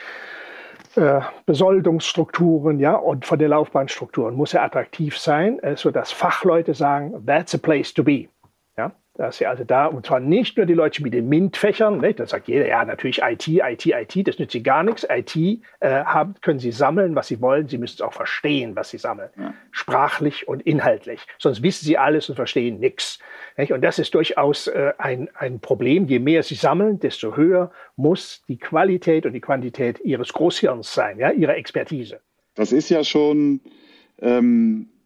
äh, 0.97 1.21
Besoldungsstrukturen 1.47 2.79
ja, 2.81 2.95
und 2.95 3.25
von 3.25 3.39
den 3.39 3.51
Laufbahnstrukturen 3.51 4.35
muss 4.35 4.55
er 4.55 4.63
attraktiv 4.63 5.19
sein, 5.19 5.59
äh, 5.61 5.77
sodass 5.77 6.13
Fachleute 6.13 6.75
sagen, 6.75 7.25
that's 7.27 7.55
a 7.55 7.59
place 7.59 7.93
to 7.95 8.03
be. 8.03 8.29
Ja? 9.19 9.27
dass 9.27 9.39
sie 9.39 9.47
also 9.47 9.65
da, 9.65 9.87
und 9.87 10.07
zwar 10.07 10.21
nicht 10.21 10.57
nur 10.57 10.67
die 10.67 10.75
Leute 10.75 11.03
mit 11.03 11.13
den 11.15 11.29
MINT-Fächern, 11.29 11.99
ne, 11.99 12.15
da 12.15 12.27
sagt 12.27 12.49
jeder, 12.49 12.67
ja, 12.67 12.85
natürlich 12.85 13.21
IT, 13.23 13.47
IT, 13.49 13.87
IT, 13.87 14.29
das 14.29 14.39
nützt 14.39 14.53
sie 14.53 14.63
gar 14.63 14.83
nichts. 14.83 15.07
IT 15.09 15.37
äh, 15.37 15.61
haben, 15.81 16.35
können 16.41 16.59
sie 16.59 16.73
sammeln, 16.73 17.15
was 17.15 17.29
sie 17.29 17.41
wollen, 17.41 17.69
sie 17.69 17.79
müssen 17.79 17.97
es 17.97 18.01
auch 18.01 18.13
verstehen, 18.13 18.77
was 18.77 18.91
sie 18.91 18.99
sammeln, 18.99 19.31
ja. 19.39 19.55
sprachlich 19.71 20.49
und 20.49 20.63
inhaltlich. 20.63 21.27
Sonst 21.39 21.63
wissen 21.63 21.85
sie 21.85 21.99
alles 21.99 22.29
und 22.29 22.37
verstehen 22.37 22.79
nichts. 22.81 23.19
Und 23.57 23.83
das 23.83 23.99
ist 23.99 24.15
durchaus 24.15 24.69
äh, 24.69 24.95
ein, 24.97 25.29
ein 25.35 25.61
Problem. 25.61 26.07
Je 26.07 26.19
mehr 26.19 26.43
sie 26.43 26.55
sammeln, 26.55 26.99
desto 26.99 27.37
höher 27.37 27.71
muss 27.97 28.43
die 28.49 28.59
Qualität 28.59 29.27
und 29.27 29.35
die 29.35 29.41
Quantität 29.41 30.01
ihres 30.01 30.33
Großhirns 30.33 30.95
sein, 30.95 31.19
ja, 31.19 31.31
ihrer 31.31 31.57
Expertise. 31.57 32.21
Das 32.55 32.73
ist 32.73 32.89
ja 32.89 33.05
schon 33.05 33.61
ähm 34.21 34.89
äh, 34.95 35.00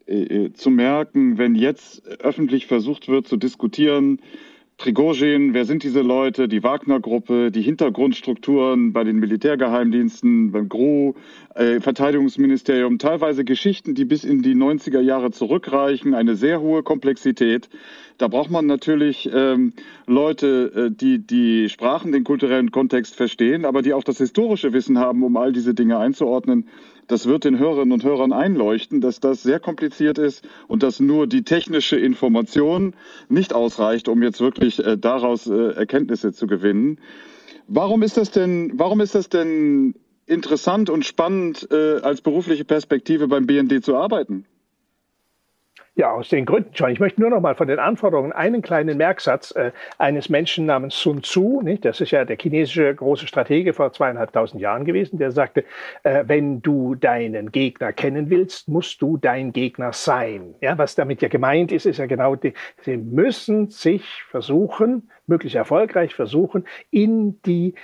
zu 0.54 0.70
merken, 0.70 1.38
wenn 1.38 1.54
jetzt 1.54 2.06
öffentlich 2.20 2.66
versucht 2.66 3.08
wird 3.08 3.26
zu 3.26 3.36
diskutieren, 3.36 4.20
Prigozhin, 4.76 5.54
wer 5.54 5.64
sind 5.64 5.84
diese 5.84 6.00
Leute, 6.00 6.48
die 6.48 6.64
Wagner-Gruppe, 6.64 7.52
die 7.52 7.62
Hintergrundstrukturen 7.62 8.92
bei 8.92 9.04
den 9.04 9.16
Militärgeheimdiensten, 9.20 10.50
beim 10.50 10.68
GRU, 10.68 11.14
äh, 11.54 11.78
Verteidigungsministerium, 11.80 12.98
teilweise 12.98 13.44
Geschichten, 13.44 13.94
die 13.94 14.04
bis 14.04 14.24
in 14.24 14.42
die 14.42 14.56
90er 14.56 15.00
Jahre 15.00 15.30
zurückreichen, 15.30 16.12
eine 16.12 16.34
sehr 16.34 16.60
hohe 16.60 16.82
Komplexität. 16.82 17.68
Da 18.18 18.26
braucht 18.26 18.50
man 18.50 18.66
natürlich 18.66 19.30
ähm, 19.32 19.74
Leute, 20.06 20.90
äh, 20.90 20.90
die 20.90 21.24
die 21.24 21.68
Sprachen, 21.68 22.10
den 22.10 22.24
kulturellen 22.24 22.72
Kontext 22.72 23.14
verstehen, 23.14 23.64
aber 23.64 23.80
die 23.80 23.94
auch 23.94 24.04
das 24.04 24.18
historische 24.18 24.72
Wissen 24.72 24.98
haben, 24.98 25.22
um 25.22 25.36
all 25.36 25.52
diese 25.52 25.74
Dinge 25.74 25.98
einzuordnen. 25.98 26.68
Das 27.06 27.26
wird 27.26 27.44
den 27.44 27.58
Hörerinnen 27.58 27.92
und 27.92 28.04
Hörern 28.04 28.32
einleuchten, 28.32 29.00
dass 29.00 29.20
das 29.20 29.42
sehr 29.42 29.60
kompliziert 29.60 30.18
ist 30.18 30.46
und 30.68 30.82
dass 30.82 31.00
nur 31.00 31.26
die 31.26 31.42
technische 31.42 31.96
Information 31.96 32.94
nicht 33.28 33.52
ausreicht, 33.52 34.08
um 34.08 34.22
jetzt 34.22 34.40
wirklich 34.40 34.84
äh, 34.84 34.96
daraus 34.96 35.46
äh, 35.46 35.72
Erkenntnisse 35.74 36.32
zu 36.32 36.46
gewinnen. 36.46 36.98
Warum 37.66 38.02
ist 38.02 38.16
das 38.16 38.30
denn, 38.30 38.72
warum 38.74 39.00
ist 39.00 39.14
das 39.14 39.28
denn 39.28 39.94
interessant 40.26 40.90
und 40.90 41.04
spannend, 41.04 41.68
äh, 41.70 42.00
als 42.00 42.20
berufliche 42.20 42.64
Perspektive 42.64 43.28
beim 43.28 43.46
BND 43.46 43.84
zu 43.84 43.96
arbeiten? 43.96 44.46
Ja, 45.96 46.10
aus 46.10 46.28
den 46.28 46.44
Gründen 46.44 46.74
schon. 46.74 46.90
Ich 46.90 46.98
möchte 46.98 47.20
nur 47.20 47.30
noch 47.30 47.40
mal 47.40 47.54
von 47.54 47.68
den 47.68 47.78
Anforderungen 47.78 48.32
einen 48.32 48.62
kleinen 48.62 48.96
Merksatz 48.96 49.52
äh, 49.52 49.70
eines 49.96 50.28
Menschen 50.28 50.66
namens 50.66 50.98
Sun 50.98 51.22
Tzu, 51.22 51.60
nicht? 51.62 51.84
das 51.84 52.00
ist 52.00 52.10
ja 52.10 52.24
der 52.24 52.36
chinesische 52.36 52.92
große 52.92 53.28
Stratege 53.28 53.72
vor 53.72 53.92
zweieinhalbtausend 53.92 54.60
Jahren 54.60 54.84
gewesen, 54.84 55.18
der 55.18 55.30
sagte, 55.30 55.64
äh, 56.02 56.24
wenn 56.26 56.60
du 56.62 56.96
deinen 56.96 57.52
Gegner 57.52 57.92
kennen 57.92 58.28
willst, 58.28 58.66
musst 58.66 59.00
du 59.02 59.18
dein 59.18 59.52
Gegner 59.52 59.92
sein. 59.92 60.56
Ja, 60.60 60.76
was 60.76 60.96
damit 60.96 61.22
ja 61.22 61.28
gemeint 61.28 61.70
ist, 61.70 61.86
ist 61.86 61.98
ja 61.98 62.06
genau, 62.06 62.34
die, 62.34 62.54
sie 62.82 62.96
müssen 62.96 63.68
sich 63.68 64.24
versuchen, 64.28 65.08
möglichst 65.28 65.54
erfolgreich 65.54 66.12
versuchen, 66.12 66.64
in 66.90 67.40
die 67.42 67.74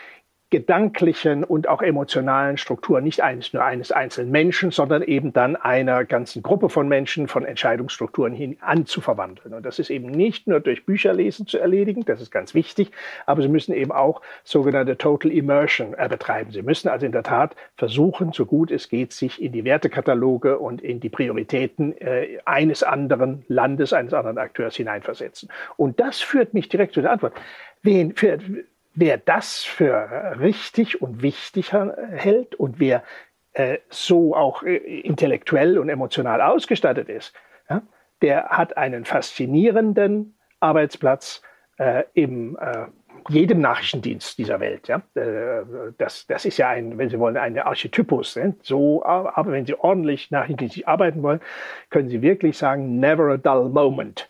gedanklichen 0.51 1.45
und 1.45 1.69
auch 1.69 1.81
emotionalen 1.81 2.59
Struktur 2.59 3.01
nicht 3.01 3.23
eines 3.23 3.53
nur 3.53 3.65
eines 3.65 3.93
einzelnen 3.93 4.33
Menschen, 4.33 4.73
sondern 4.73 5.03
eben 5.03 5.33
dann 5.33 5.55
einer 5.55 6.05
ganzen 6.05 6.43
Gruppe 6.43 6.69
von 6.69 6.89
Menschen, 6.89 7.29
von 7.29 7.45
Entscheidungsstrukturen 7.45 8.33
hin 8.33 8.57
anzuverwandeln. 8.61 9.55
Und 9.55 9.65
das 9.65 9.79
ist 9.79 9.91
eben 9.91 10.07
nicht 10.07 10.49
nur 10.49 10.59
durch 10.59 10.85
Bücherlesen 10.85 11.47
zu 11.47 11.59
erledigen, 11.59 12.05
das 12.05 12.21
ist 12.21 12.33
ganz 12.33 12.53
wichtig, 12.55 12.91
aber 13.27 13.43
Sie 13.43 13.49
müssen 13.49 13.73
eben 13.73 13.93
auch 13.93 14.23
sogenannte 14.43 14.99
Total 14.99 15.31
Immersion 15.31 15.95
äh, 15.95 16.09
betreiben. 16.09 16.51
Sie 16.51 16.63
müssen 16.63 16.89
also 16.89 17.07
in 17.07 17.13
der 17.13 17.23
Tat 17.23 17.55
versuchen, 17.77 18.33
so 18.33 18.45
gut 18.45 18.73
es 18.73 18.89
geht, 18.89 19.13
sich 19.13 19.41
in 19.41 19.53
die 19.53 19.65
Wertekataloge 19.65 20.59
und 20.59 20.83
in 20.83 20.99
die 20.99 21.09
Prioritäten 21.09 21.97
äh, 22.01 22.39
eines 22.45 22.83
anderen 22.83 23.45
Landes, 23.47 23.93
eines 23.93 24.13
anderen 24.13 24.39
Akteurs 24.39 24.75
hineinversetzen. 24.75 25.49
Und 25.77 26.01
das 26.01 26.21
führt 26.21 26.55
mich 26.55 26.69
direkt 26.69 26.95
zu 26.95 27.03
der 27.03 27.13
Antwort. 27.13 27.35
Wen, 27.83 28.15
für, 28.15 28.39
wer 28.95 29.19
das 29.19 29.65
für 29.65 30.39
richtig 30.41 31.01
und 31.03 31.23
wichtig 31.23 31.73
hält 31.73 32.55
und 32.55 32.81
wer 32.81 33.03
äh, 33.53 33.79
so 33.89 34.35
auch 34.35 34.63
äh, 34.63 34.77
intellektuell 34.77 35.79
und 35.79 35.89
emotional 35.89 36.41
ausgestattet 36.41 37.09
ist, 37.09 37.35
ja, 37.69 37.83
der 38.23 38.49
hat 38.51 38.77
einen 38.77 39.05
faszinierenden 39.05 40.37
Arbeitsplatz 40.61 41.43
äh, 41.79 42.05
im 42.15 42.57
äh, 42.61 42.87
jedem 43.29 43.61
Nachrichtendienst 43.61 44.39
dieser 44.39 44.61
Welt. 44.61 44.89
Ja? 44.89 45.03
Äh, 45.15 45.65
das, 45.99 46.27
das 46.27 46.45
ist 46.45 46.59
ja 46.59 46.69
ein, 46.69 46.97
wenn 46.99 47.09
Sie 47.09 47.19
wollen, 47.19 47.37
ein 47.37 47.59
Archetypus. 47.59 48.37
Ne? 48.37 48.55
So, 48.63 49.05
aber 49.05 49.53
wenn 49.53 49.67
Sie 49.67 49.75
ordentlich 49.75 50.31
nachrichtendienstlich 50.31 50.89
arbeiten 50.89 51.23
wollen, 51.23 51.41
können 51.91 52.09
Sie 52.09 52.23
wirklich 52.23 52.57
sagen, 52.57 52.99
never 52.99 53.33
a 53.33 53.37
dull 53.37 53.69
moment. 53.69 54.30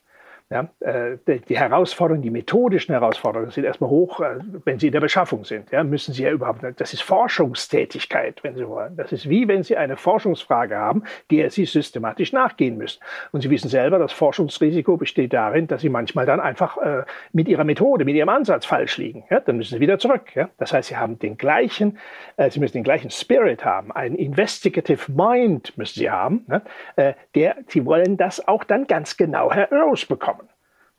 Ja, 0.53 0.69
äh, 0.81 1.17
die 1.49 1.57
Herausforderungen, 1.57 2.23
die 2.23 2.31
methodischen 2.31 2.93
Herausforderungen 2.93 3.53
sind 3.53 3.63
erstmal 3.63 3.89
hoch, 3.89 4.19
äh, 4.19 4.39
wenn 4.65 4.81
Sie 4.81 4.89
in 4.89 4.93
der 4.93 4.99
Beschaffung 4.99 5.45
sind. 5.45 5.71
Ja, 5.71 5.85
müssen 5.85 6.13
Sie 6.13 6.25
ja 6.25 6.33
überhaupt, 6.33 6.65
das 6.77 6.93
ist 6.93 7.03
Forschungstätigkeit, 7.03 8.43
wenn 8.43 8.57
Sie 8.57 8.67
wollen. 8.67 8.97
Das 8.97 9.13
ist 9.13 9.29
wie 9.29 9.47
wenn 9.47 9.63
Sie 9.63 9.77
eine 9.77 9.97
Forschungsfrage 9.97 10.77
haben, 10.77 11.05
der 11.31 11.51
Sie 11.51 11.67
systematisch 11.67 12.33
nachgehen 12.33 12.77
müssen. 12.77 13.01
Und 13.31 13.43
Sie 13.43 13.51
wissen 13.51 13.69
selber, 13.69 14.01
das 14.01 14.13
Forschungsrisiko 14.13 14.97
besteht 14.97 15.33
darin, 15.35 15.69
dass 15.69 15.83
Sie 15.83 15.89
manchmal 15.89 16.27
dann 16.27 16.41
einfach 16.41 16.79
äh, 16.79 17.05
mit 17.33 17.47
Ihrer 17.47 17.63
Methode, 17.63 18.05
mit 18.05 18.17
Ihrem 18.17 18.29
Ansatz 18.29 18.67
falsch 18.67 18.99
liegen. 18.99 19.23
Ja, 19.31 19.39
dann 19.39 19.57
müssen 19.57 19.75
Sie 19.75 19.81
wieder 19.81 20.01
zurück. 20.01 20.35
Ja? 20.35 20.51
Das 20.59 20.73
heißt, 20.73 20.89
Sie 20.89 20.97
haben 20.97 21.17
den 21.21 21.37
gleichen, 21.37 21.97
äh, 22.37 22.51
Sie 22.51 22.59
müssen 22.59 22.73
den 22.73 22.83
gleichen 22.83 23.11
Spirit 23.11 23.65
haben, 23.65 23.93
einen 23.93 24.17
Investigative 24.17 25.13
Mind 25.13 25.79
müssen 25.79 26.01
Sie 26.01 26.11
haben, 26.11 26.45
ne? 26.49 26.63
äh, 26.97 27.13
der, 27.37 27.55
Sie 27.69 27.87
wollen 27.87 28.17
das 28.17 28.49
auch 28.49 28.65
dann 28.65 28.89
ganz 28.89 29.17
genau 29.17 29.53
herausbekommen. 29.53 30.40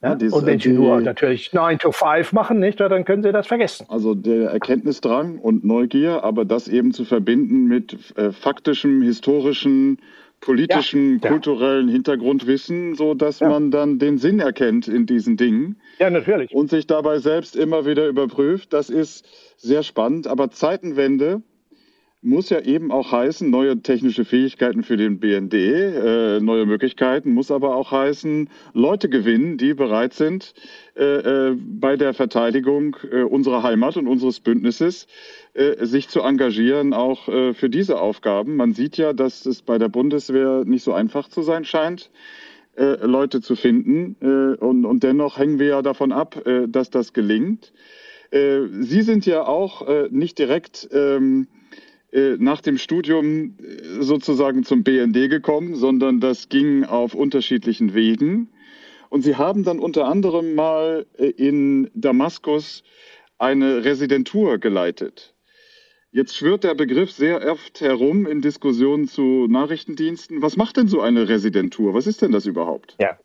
Ja, 0.01 0.15
diese, 0.15 0.35
und 0.35 0.45
wenn 0.47 0.59
Sie 0.59 0.73
nur 0.73 0.99
natürlich 0.99 1.53
9 1.53 1.77
to 1.77 1.91
5 1.91 2.33
machen, 2.33 2.59
nicht, 2.59 2.79
dann 2.79 3.05
können 3.05 3.21
Sie 3.21 3.31
das 3.31 3.45
vergessen. 3.45 3.85
Also 3.87 4.15
der 4.15 4.49
Erkenntnisdrang 4.49 5.37
und 5.37 5.63
Neugier, 5.63 6.23
aber 6.23 6.43
das 6.43 6.67
eben 6.67 6.91
zu 6.91 7.05
verbinden 7.05 7.65
mit 7.65 8.17
äh, 8.17 8.31
faktischem, 8.31 9.03
historischen, 9.03 9.99
politischen, 10.39 11.19
ja, 11.19 11.29
kulturellen 11.29 11.87
ja. 11.87 11.93
Hintergrundwissen, 11.93 12.95
so 12.95 13.13
dass 13.13 13.41
man 13.41 13.69
dann 13.69 13.99
den 13.99 14.17
Sinn 14.17 14.39
erkennt 14.39 14.87
in 14.87 15.05
diesen 15.05 15.37
Dingen. 15.37 15.79
Ja, 15.99 16.09
natürlich. 16.09 16.51
Und 16.51 16.71
sich 16.71 16.87
dabei 16.87 17.19
selbst 17.19 17.55
immer 17.55 17.85
wieder 17.85 18.07
überprüft. 18.07 18.73
Das 18.73 18.89
ist 18.89 19.25
sehr 19.57 19.83
spannend. 19.83 20.25
Aber 20.25 20.49
Zeitenwende 20.49 21.43
muss 22.23 22.49
ja 22.51 22.59
eben 22.59 22.91
auch 22.91 23.11
heißen, 23.11 23.49
neue 23.49 23.81
technische 23.81 24.25
Fähigkeiten 24.25 24.83
für 24.83 24.95
den 24.95 25.19
BND, 25.19 25.53
äh, 25.53 26.39
neue 26.39 26.67
Möglichkeiten, 26.67 27.33
muss 27.33 27.49
aber 27.49 27.75
auch 27.75 27.91
heißen, 27.91 28.47
Leute 28.73 29.09
gewinnen, 29.09 29.57
die 29.57 29.73
bereit 29.73 30.13
sind, 30.13 30.53
äh, 30.95 31.03
äh, 31.49 31.57
bei 31.57 31.97
der 31.97 32.13
Verteidigung 32.13 32.95
äh, 33.11 33.23
unserer 33.23 33.63
Heimat 33.63 33.97
und 33.97 34.07
unseres 34.07 34.39
Bündnisses 34.39 35.07
äh, 35.55 35.83
sich 35.83 36.09
zu 36.09 36.21
engagieren, 36.21 36.93
auch 36.93 37.27
äh, 37.27 37.55
für 37.55 37.71
diese 37.71 37.99
Aufgaben. 37.99 38.55
Man 38.55 38.73
sieht 38.73 38.97
ja, 38.97 39.13
dass 39.13 39.47
es 39.47 39.63
bei 39.63 39.79
der 39.79 39.89
Bundeswehr 39.89 40.63
nicht 40.63 40.83
so 40.83 40.93
einfach 40.93 41.27
zu 41.27 41.41
sein 41.41 41.65
scheint. 41.65 42.11
Leute 42.77 43.41
zu 43.41 43.57
finden. 43.57 44.15
Und, 44.55 44.85
und 44.85 45.03
dennoch 45.03 45.37
hängen 45.37 45.59
wir 45.59 45.67
ja 45.67 45.81
davon 45.81 46.13
ab, 46.13 46.41
dass 46.69 46.89
das 46.89 47.11
gelingt. 47.11 47.73
Sie 48.31 49.01
sind 49.01 49.25
ja 49.25 49.45
auch 49.45 50.09
nicht 50.09 50.39
direkt 50.39 50.87
ähm, 50.93 51.47
äh, 51.47 51.60
nach 52.37 52.61
dem 52.61 52.77
Studium 52.77 53.57
äh, 53.59 54.01
sozusagen 54.01 54.63
zum 54.63 54.83
BND 54.83 55.29
gekommen, 55.29 55.75
sondern 55.75 56.19
das 56.19 56.49
ging 56.49 56.83
auf 56.83 57.13
unterschiedlichen 57.13 57.93
Wegen. 57.93 58.49
Und 59.09 59.23
sie 59.23 59.35
haben 59.35 59.63
dann 59.63 59.79
unter 59.79 60.05
anderem 60.07 60.55
mal 60.55 61.05
äh, 61.17 61.27
in 61.27 61.89
Damaskus 61.93 62.83
eine 63.37 63.83
Residentur 63.83 64.57
geleitet. 64.57 65.35
Jetzt 66.11 66.35
schwirrt 66.35 66.65
der 66.65 66.75
Begriff 66.75 67.11
sehr 67.11 67.49
oft 67.49 67.79
herum 67.79 68.27
in 68.27 68.41
Diskussionen 68.41 69.07
zu 69.07 69.47
Nachrichtendiensten. 69.49 70.41
Was 70.41 70.57
macht 70.57 70.75
denn 70.75 70.89
so 70.89 70.99
eine 70.99 71.29
Residentur? 71.29 71.93
Was 71.93 72.07
ist 72.07 72.21
denn 72.21 72.33
das 72.33 72.45
überhaupt? 72.45 72.97
Ja. 72.99 73.17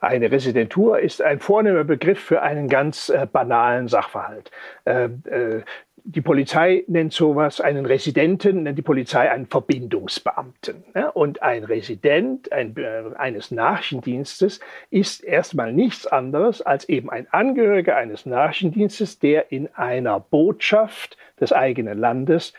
Eine 0.00 0.30
Residentur 0.30 0.98
ist 0.98 1.22
ein 1.22 1.40
vornehmer 1.40 1.84
Begriff 1.84 2.20
für 2.20 2.42
einen 2.42 2.68
ganz 2.68 3.08
äh, 3.08 3.26
banalen 3.30 3.88
Sachverhalt. 3.88 4.50
Äh, 4.84 5.04
äh, 5.04 5.62
die 6.06 6.20
Polizei 6.20 6.84
nennt 6.86 7.14
sowas 7.14 7.62
einen 7.62 7.86
Residenten, 7.86 8.64
nennt 8.64 8.76
die 8.76 8.82
Polizei 8.82 9.30
einen 9.30 9.46
Verbindungsbeamten. 9.46 10.84
Und 11.14 11.42
ein 11.42 11.64
Resident 11.64 12.52
ein, 12.52 12.76
äh, 12.76 13.04
eines 13.16 13.50
Nachrichtendienstes 13.50 14.60
ist 14.90 15.24
erstmal 15.24 15.72
nichts 15.72 16.06
anderes 16.06 16.60
als 16.60 16.86
eben 16.90 17.08
ein 17.08 17.26
Angehöriger 17.30 17.96
eines 17.96 18.26
Nachrichtendienstes, 18.26 19.18
der 19.18 19.50
in 19.50 19.68
einer 19.74 20.20
Botschaft 20.20 21.16
des 21.40 21.52
eigenen 21.52 21.98
Landes 21.98 22.52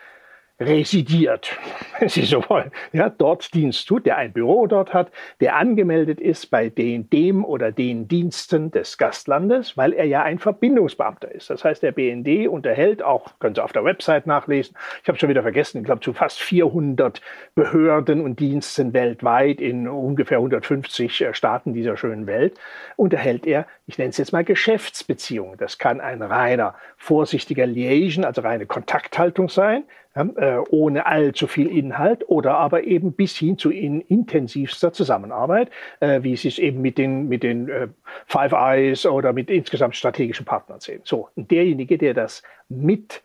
residiert, 0.58 1.56
wenn 1.98 2.08
Sie 2.08 2.22
so 2.22 2.42
wollen, 2.48 2.70
ja, 2.92 3.10
dort 3.10 3.52
Dienst 3.52 3.86
tut, 3.88 4.06
der 4.06 4.16
ein 4.16 4.32
Büro 4.32 4.66
dort 4.66 4.94
hat, 4.94 5.10
der 5.40 5.56
angemeldet 5.56 6.20
ist 6.20 6.46
bei 6.46 6.68
den, 6.70 7.10
dem 7.10 7.44
oder 7.44 7.72
den 7.72 8.08
Diensten 8.08 8.70
des 8.70 8.96
Gastlandes, 8.96 9.76
weil 9.76 9.92
er 9.92 10.06
ja 10.06 10.22
ein 10.22 10.38
Verbindungsbeamter 10.38 11.30
ist. 11.30 11.50
Das 11.50 11.64
heißt, 11.64 11.82
der 11.82 11.92
BND 11.92 12.48
unterhält 12.48 13.02
auch, 13.02 13.38
können 13.38 13.54
Sie 13.54 13.62
auf 13.62 13.72
der 13.72 13.84
Website 13.84 14.26
nachlesen, 14.26 14.76
ich 15.02 15.08
habe 15.08 15.18
schon 15.18 15.28
wieder 15.28 15.42
vergessen, 15.42 15.78
ich 15.78 15.84
glaube 15.84 16.00
zu 16.00 16.12
fast 16.12 16.40
400 16.40 17.20
Behörden 17.54 18.22
und 18.22 18.40
Diensten 18.40 18.92
weltweit 18.94 19.60
in 19.60 19.88
ungefähr 19.88 20.38
150 20.38 21.20
äh, 21.20 21.34
Staaten 21.34 21.74
dieser 21.74 21.96
schönen 21.96 22.26
Welt, 22.26 22.58
unterhält 22.96 23.46
er, 23.46 23.66
ich 23.86 23.98
nenne 23.98 24.10
es 24.10 24.16
jetzt 24.16 24.32
mal 24.32 24.44
Geschäftsbeziehungen. 24.44 25.58
Das 25.58 25.78
kann 25.78 26.00
ein 26.00 26.22
reiner, 26.22 26.74
vorsichtiger 26.96 27.66
Liaison, 27.66 28.24
also 28.24 28.40
reine 28.40 28.66
Kontakthaltung 28.66 29.48
sein, 29.48 29.84
äh, 30.16 30.58
ohne 30.70 31.06
allzu 31.06 31.46
viel 31.46 31.68
Inhalt 31.68 32.28
oder 32.28 32.54
aber 32.54 32.84
eben 32.84 33.12
bis 33.12 33.36
hin 33.36 33.58
zu 33.58 33.70
in 33.70 34.00
intensivster 34.00 34.92
Zusammenarbeit, 34.92 35.70
äh, 36.00 36.22
wie 36.22 36.36
Sie 36.36 36.48
es 36.48 36.58
eben 36.58 36.80
mit 36.80 36.98
den, 36.98 37.28
mit 37.28 37.42
den 37.42 37.68
äh, 37.68 37.88
Five 38.26 38.52
Eyes 38.52 39.06
oder 39.06 39.32
mit 39.32 39.50
insgesamt 39.50 39.96
strategischen 39.96 40.46
Partnern 40.46 40.80
sehen. 40.80 41.02
So, 41.04 41.28
derjenige, 41.36 41.98
der 41.98 42.14
das 42.14 42.42
mit 42.68 43.22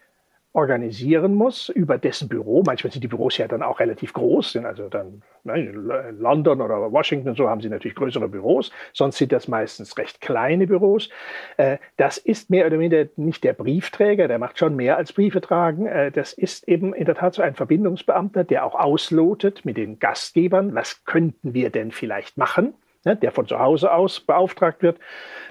organisieren 0.54 1.34
muss 1.34 1.70
über 1.70 1.98
dessen 1.98 2.28
Büro. 2.28 2.64
Manchmal 2.66 2.92
sind 2.92 3.04
die 3.04 3.08
Büros 3.08 3.38
ja 3.38 3.48
dann 3.48 3.64
auch 3.64 3.80
relativ 3.80 4.12
groß, 4.14 4.52
sind 4.54 4.66
also 4.66 4.90
dann 4.90 5.22
ne, 5.44 5.60
in 5.60 6.20
London 6.20 6.62
oder 6.62 6.92
Washington 6.92 7.36
so 7.36 7.50
haben 7.50 7.62
sie 7.62 7.70
natürlich 7.70 7.96
größere 7.96 8.28
Büros, 8.28 8.72
sonst 8.94 9.18
sind 9.18 9.32
das 9.32 9.48
meistens 9.48 9.98
recht 9.98 10.20
kleine 10.20 10.68
Büros. 10.68 11.10
Äh, 11.56 11.78
das 11.96 12.18
ist 12.18 12.50
mehr 12.50 12.68
oder 12.68 12.80
weniger 12.80 13.10
nicht 13.16 13.44
der 13.44 13.54
Briefträger, 13.54 14.28
der 14.28 14.40
macht 14.40 14.60
schon 14.60 14.76
mehr 14.76 14.98
als 14.98 15.14
Briefe 15.14 15.40
tragen. 15.40 15.86
Äh, 15.86 16.12
das 16.12 16.34
ist 16.34 16.68
eben 16.68 16.94
in 16.94 17.06
der 17.06 17.16
Tat 17.16 17.36
so 17.36 17.42
ein 17.42 17.56
Verbindungsbeamter, 17.56 18.44
der 18.44 18.66
auch 18.66 18.76
auslotet 18.76 19.64
mit 19.64 19.78
den 19.78 20.00
Gastgebern, 20.00 20.76
was 20.76 21.06
könnten 21.06 21.54
wir 21.54 21.70
denn 21.70 21.92
vielleicht 21.92 22.38
machen 22.38 22.74
ne, 23.04 23.16
der 23.16 23.32
von 23.32 23.48
zu 23.48 23.60
Hause 23.60 23.92
aus 23.94 24.20
beauftragt 24.20 24.82
wird, 24.82 25.00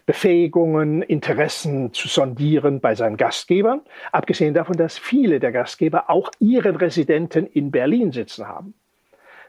Befähigungen, 0.07 1.03
Interessen 1.03 1.93
zu 1.93 2.09
sondieren 2.09 2.81
bei 2.81 2.95
seinen 2.95 3.17
Gastgebern. 3.17 3.83
Abgesehen 4.13 4.55
davon, 4.55 4.77
dass 4.77 4.99
viele 4.99 5.41
der 5.41 5.53
Gastgeber 5.53 6.11
auch 6.11 6.31
ihren 6.39 6.77
Residenten 6.77 7.47
in 7.47 7.71
Berlin 7.71 8.13
sitzen 8.13 8.49
haben. 8.49 8.75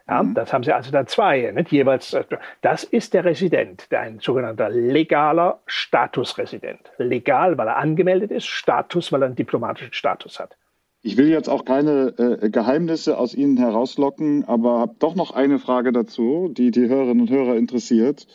Ja, 0.08 0.24
mhm. 0.24 0.34
Das 0.34 0.52
haben 0.52 0.64
sie 0.64 0.74
also 0.74 0.92
da 0.92 1.06
zwei, 1.06 1.52
nicht? 1.52 1.72
jeweils. 1.72 2.14
Äh, 2.14 2.26
das 2.62 2.84
ist 2.84 3.14
der 3.14 3.24
Resident, 3.24 3.92
der 3.92 4.02
ein 4.02 4.20
sogenannter 4.20 4.70
legaler 4.70 5.60
Statusresident. 5.66 6.92
Legal, 6.98 7.58
weil 7.58 7.68
er 7.68 7.78
angemeldet 7.78 8.32
ist, 8.32 8.48
Status, 8.48 9.12
weil 9.12 9.24
er 9.24 9.28
einen 9.28 9.36
diplomatischen 9.36 9.94
Status 9.94 10.40
hat. 10.40 10.58
Ich 11.04 11.18
will 11.18 11.30
jetzt 11.30 11.50
auch 11.50 11.66
keine 11.66 12.14
äh, 12.20 12.50
Geheimnisse 12.52 13.18
aus 13.18 13.34
Ihnen 13.34 13.58
herauslocken, 13.58 14.44
aber 14.46 14.80
habe 14.80 14.96
doch 15.00 15.16
noch 15.16 15.32
eine 15.32 15.58
Frage 15.58 15.92
dazu, 15.92 16.50
die 16.56 16.70
die 16.70 16.88
Hörerinnen 16.88 17.22
und 17.22 17.30
Hörer 17.32 17.56
interessiert. 17.56 18.28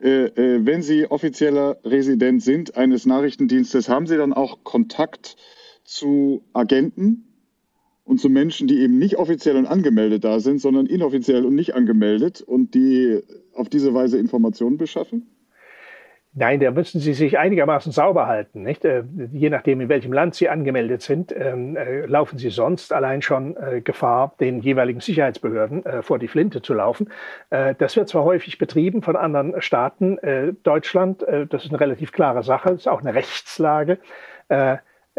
Äh, 0.00 0.26
äh, 0.26 0.64
wenn 0.64 0.82
Sie 0.82 1.10
offizieller 1.10 1.78
Resident 1.84 2.42
sind 2.42 2.76
eines 2.76 3.06
Nachrichtendienstes, 3.06 3.88
haben 3.88 4.06
Sie 4.06 4.16
dann 4.16 4.32
auch 4.32 4.62
Kontakt 4.62 5.36
zu 5.82 6.44
Agenten 6.52 7.24
und 8.04 8.20
zu 8.20 8.28
Menschen, 8.28 8.68
die 8.68 8.78
eben 8.78 8.98
nicht 8.98 9.16
offiziell 9.16 9.56
und 9.56 9.66
angemeldet 9.66 10.22
da 10.22 10.38
sind, 10.38 10.60
sondern 10.60 10.86
inoffiziell 10.86 11.44
und 11.44 11.56
nicht 11.56 11.74
angemeldet 11.74 12.40
und 12.40 12.74
die 12.74 13.20
auf 13.52 13.68
diese 13.68 13.94
Weise 13.94 14.16
Informationen 14.18 14.78
beschaffen? 14.78 15.35
Nein, 16.38 16.60
da 16.60 16.70
müssen 16.70 17.00
Sie 17.00 17.14
sich 17.14 17.38
einigermaßen 17.38 17.92
sauber 17.92 18.26
halten. 18.26 18.62
Nicht? 18.62 18.84
Äh, 18.84 19.04
je 19.32 19.48
nachdem, 19.48 19.80
in 19.80 19.88
welchem 19.88 20.12
Land 20.12 20.34
Sie 20.34 20.50
angemeldet 20.50 21.00
sind, 21.00 21.34
ähm, 21.34 21.78
äh, 21.78 22.04
laufen 22.04 22.36
Sie 22.36 22.50
sonst 22.50 22.92
allein 22.92 23.22
schon 23.22 23.56
äh, 23.56 23.80
Gefahr, 23.80 24.34
den 24.38 24.60
jeweiligen 24.60 25.00
Sicherheitsbehörden 25.00 25.86
äh, 25.86 26.02
vor 26.02 26.18
die 26.18 26.28
Flinte 26.28 26.60
zu 26.60 26.74
laufen. 26.74 27.08
Äh, 27.48 27.74
das 27.78 27.96
wird 27.96 28.10
zwar 28.10 28.24
häufig 28.24 28.58
betrieben 28.58 29.00
von 29.00 29.16
anderen 29.16 29.62
Staaten. 29.62 30.18
Äh, 30.18 30.52
Deutschland, 30.62 31.22
das 31.22 31.64
ist 31.64 31.70
eine 31.70 31.80
relativ 31.80 32.12
klare 32.12 32.42
Sache, 32.42 32.70
ist 32.70 32.86
auch 32.86 33.00
eine 33.00 33.14
Rechtslage 33.14 33.98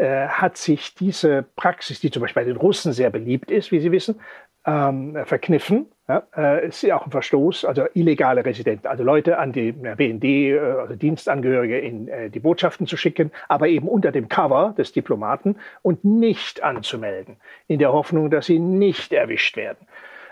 hat 0.00 0.56
sich 0.56 0.94
diese 0.94 1.44
Praxis, 1.56 1.98
die 1.98 2.12
zum 2.12 2.22
Beispiel 2.22 2.44
bei 2.44 2.48
den 2.48 2.56
Russen 2.56 2.92
sehr 2.92 3.10
beliebt 3.10 3.50
ist, 3.50 3.72
wie 3.72 3.80
Sie 3.80 3.90
wissen, 3.90 4.20
ähm, 4.64 5.18
verkniffen. 5.24 5.86
Ja, 6.08 6.22
äh, 6.34 6.66
ist 6.66 6.80
ja 6.80 6.96
auch 6.96 7.04
ein 7.04 7.10
Verstoß, 7.10 7.66
also 7.66 7.84
illegale 7.92 8.42
Residenten, 8.42 8.86
also 8.86 9.04
Leute 9.04 9.36
an 9.36 9.52
die 9.52 9.72
BND, 9.72 10.24
äh, 10.24 10.58
also 10.58 10.94
Dienstangehörige 10.94 11.78
in 11.78 12.08
äh, 12.08 12.30
die 12.30 12.40
Botschaften 12.40 12.86
zu 12.86 12.96
schicken, 12.96 13.30
aber 13.46 13.68
eben 13.68 13.86
unter 13.88 14.10
dem 14.10 14.26
Cover 14.30 14.74
des 14.78 14.92
Diplomaten 14.92 15.56
und 15.82 16.06
nicht 16.06 16.62
anzumelden, 16.62 17.36
in 17.66 17.78
der 17.78 17.92
Hoffnung, 17.92 18.30
dass 18.30 18.46
sie 18.46 18.58
nicht 18.58 19.12
erwischt 19.12 19.58
werden. 19.58 19.86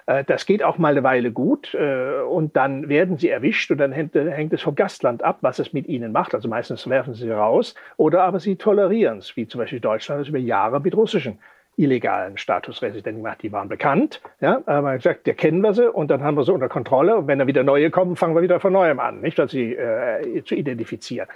Äh, 0.07 0.25
das 0.25 0.47
geht 0.47 0.63
auch 0.63 0.79
mal 0.79 0.93
eine 0.93 1.03
Weile 1.03 1.31
gut 1.31 1.75
und 1.75 2.57
dann 2.57 2.89
werden 2.89 3.19
sie 3.19 3.29
erwischt 3.29 3.71
und 3.71 3.77
dann 3.77 3.93
hängt, 3.93 4.15
hängt, 4.15 4.55
es 4.55 4.63
vom 4.63 4.77
Gastland 4.77 5.23
ab, 5.23 5.39
was 5.43 5.59
es 5.59 5.75
mit 5.75 5.89
ihnen 5.89 6.11
macht. 6.11 6.35
Also 6.35 6.49
meistens 6.49 6.89
werfen 6.89 7.13
sie 7.13 7.31
raus 7.31 7.75
oder 7.99 8.23
aber 8.23 8.41
sie 8.41 8.57
tolerieren 8.57 9.19
es, 9.19 9.37
wie 9.37 9.47
zum 9.47 9.59
Beispiel 9.59 9.81
Deutschland 9.81 10.23
es 10.23 10.29
über 10.29 10.39
Jahre 10.39 10.81
mit 10.81 10.97
russischen 10.97 11.39
illegalen 11.77 12.39
Statusresidenten 12.39 13.23
gemacht. 13.23 13.43
Die 13.43 13.53
waren 13.53 13.69
bekannt. 13.69 14.21
Ja, 14.41 14.63
aber 14.67 14.97
gesagt, 14.97 15.27
der 15.27 15.35
kennen 15.35 15.61
wir 15.61 15.75
sie 15.75 15.91
und 15.91 16.11
dann 16.11 16.23
haben 16.23 16.37
wir 16.37 16.45
sie 16.45 16.53
unter 16.53 16.69
Kontrolle. 16.69 17.17
Und 17.17 17.27
wenn 17.27 17.39
da 17.39 17.47
wieder 17.47 17.63
neue 17.63 17.91
kommen, 17.91 18.17
fangen 18.17 18.35
wir 18.35 18.43
wieder 18.43 18.61
von 18.61 18.73
neuem 18.73 18.99
an, 18.99 19.21
nicht, 19.21 19.39
dass 19.39 19.51
sie 19.51 19.75
äh, 19.75 20.43
zu 20.45 20.55
identifizieren. 20.55 21.29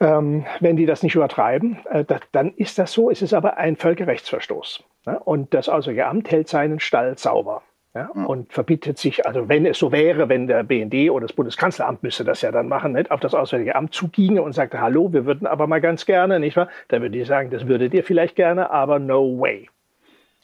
Ähm, 0.00 0.44
wenn 0.60 0.76
die 0.76 0.86
das 0.86 1.02
nicht 1.02 1.14
übertreiben, 1.14 1.78
äh, 1.90 2.04
das, 2.04 2.20
dann 2.32 2.52
ist 2.54 2.78
das 2.78 2.92
so. 2.92 3.10
Es 3.10 3.22
ist 3.22 3.32
aber 3.32 3.58
ein 3.58 3.76
Völkerrechtsverstoß. 3.76 4.82
Ja? 5.06 5.14
Und 5.14 5.54
das 5.54 5.68
Auswärtige 5.68 6.06
Amt 6.06 6.30
hält 6.30 6.48
seinen 6.48 6.80
Stall 6.80 7.16
sauber. 7.18 7.62
Ja, 7.96 8.10
und 8.10 8.52
verbietet 8.52 8.98
sich, 8.98 9.24
also 9.24 9.48
wenn 9.48 9.64
es 9.66 9.78
so 9.78 9.92
wäre, 9.92 10.28
wenn 10.28 10.48
der 10.48 10.64
BND 10.64 11.10
oder 11.10 11.28
das 11.28 11.36
Bundeskanzleramt 11.36 12.02
müsste 12.02 12.24
das 12.24 12.42
ja 12.42 12.50
dann 12.50 12.66
machen, 12.66 12.92
nicht, 12.92 13.12
auf 13.12 13.20
das 13.20 13.34
Auswärtige 13.34 13.76
Amt 13.76 13.94
zuginge 13.94 14.42
und 14.42 14.52
sagte, 14.52 14.80
hallo, 14.80 15.12
wir 15.12 15.26
würden 15.26 15.46
aber 15.46 15.68
mal 15.68 15.80
ganz 15.80 16.04
gerne, 16.04 16.40
nicht 16.40 16.56
wahr? 16.56 16.68
Dann 16.88 17.02
würde 17.02 17.16
ich 17.16 17.28
sagen, 17.28 17.50
das 17.50 17.68
würdet 17.68 17.94
ihr 17.94 18.02
vielleicht 18.02 18.34
gerne, 18.34 18.72
aber 18.72 18.98
no 18.98 19.38
way. 19.38 19.68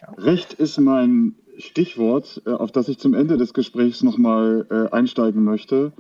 Ja. 0.01 0.13
Recht 0.17 0.53
ist 0.53 0.79
mein 0.79 1.35
Stichwort, 1.59 2.41
äh, 2.47 2.51
auf 2.51 2.71
das 2.71 2.89
ich 2.89 3.01
zum 3.01 3.15
Ende 3.15 3.37
des 3.37 3.53
Gesprächs 3.53 4.05
nochmal 4.05 4.67
äh, 4.71 4.95
einsteigen 4.95 5.43
möchte. 5.43 5.93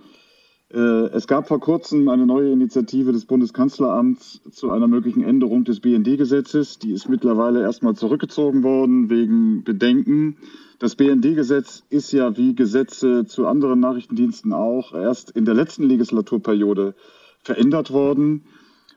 Äh, 0.72 0.78
es 0.78 1.26
gab 1.26 1.48
vor 1.48 1.58
kurzem 1.58 2.08
eine 2.08 2.26
neue 2.26 2.52
Initiative 2.52 3.10
des 3.10 3.24
Bundeskanzleramts 3.24 4.40
zu 4.52 4.70
einer 4.70 4.86
möglichen 4.86 5.24
Änderung 5.24 5.64
des 5.64 5.80
BND-Gesetzes. 5.80 6.78
Die 6.78 6.92
ist 6.92 7.08
mittlerweile 7.08 7.62
erstmal 7.62 7.94
zurückgezogen 7.96 8.62
worden 8.62 9.10
wegen 9.10 9.64
Bedenken. 9.64 10.36
Das 10.80 10.96
BND-Gesetz 10.96 11.84
ist 11.90 12.10
ja 12.10 12.38
wie 12.38 12.54
Gesetze 12.54 13.26
zu 13.26 13.46
anderen 13.46 13.80
Nachrichtendiensten 13.80 14.54
auch 14.54 14.94
erst 14.94 15.30
in 15.30 15.44
der 15.44 15.52
letzten 15.52 15.82
Legislaturperiode 15.82 16.94
verändert 17.42 17.90
worden. 17.90 18.46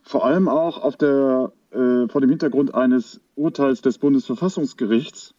Vor 0.02 0.26
allem 0.26 0.48
auch 0.48 0.82
auf 0.82 0.96
der, 0.96 1.52
äh, 1.72 2.08
vor 2.08 2.22
dem 2.22 2.30
Hintergrund 2.30 2.74
eines 2.74 3.20
Urteils 3.36 3.82
des 3.82 3.98
Bundesverfassungsgerichts, 3.98 5.36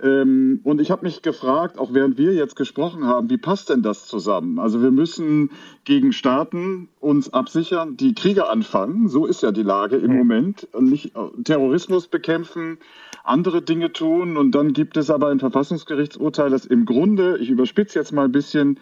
ähm, 0.00 0.60
und 0.62 0.80
ich 0.80 0.90
habe 0.92 1.04
mich 1.04 1.22
gefragt, 1.22 1.78
auch 1.78 1.92
während 1.92 2.18
wir 2.18 2.32
jetzt 2.32 2.54
gesprochen 2.54 3.04
haben, 3.04 3.30
wie 3.30 3.36
passt 3.36 3.68
denn 3.68 3.82
das 3.82 4.06
zusammen? 4.06 4.60
Also 4.60 4.80
wir 4.80 4.92
müssen 4.92 5.50
gegen 5.84 6.12
Staaten 6.12 6.88
uns 7.00 7.32
absichern, 7.32 7.96
die 7.96 8.14
Kriege 8.14 8.48
anfangen. 8.48 9.08
So 9.08 9.26
ist 9.26 9.42
ja 9.42 9.50
die 9.50 9.64
Lage 9.64 9.96
im 9.96 10.16
Moment. 10.16 10.68
Und 10.72 10.88
nicht 10.88 11.16
äh, 11.16 11.42
Terrorismus 11.42 12.06
bekämpfen, 12.06 12.78
andere 13.28 13.62
Dinge 13.62 13.92
tun. 13.92 14.36
Und 14.36 14.52
dann 14.52 14.72
gibt 14.72 14.96
es 14.96 15.10
aber 15.10 15.28
ein 15.28 15.40
Verfassungsgerichtsurteil, 15.40 16.50
das 16.50 16.66
im 16.66 16.84
Grunde, 16.84 17.38
ich 17.38 17.50
überspitze 17.50 17.98
jetzt 17.98 18.12
mal 18.12 18.24
ein 18.24 18.32
bisschen, 18.32 18.78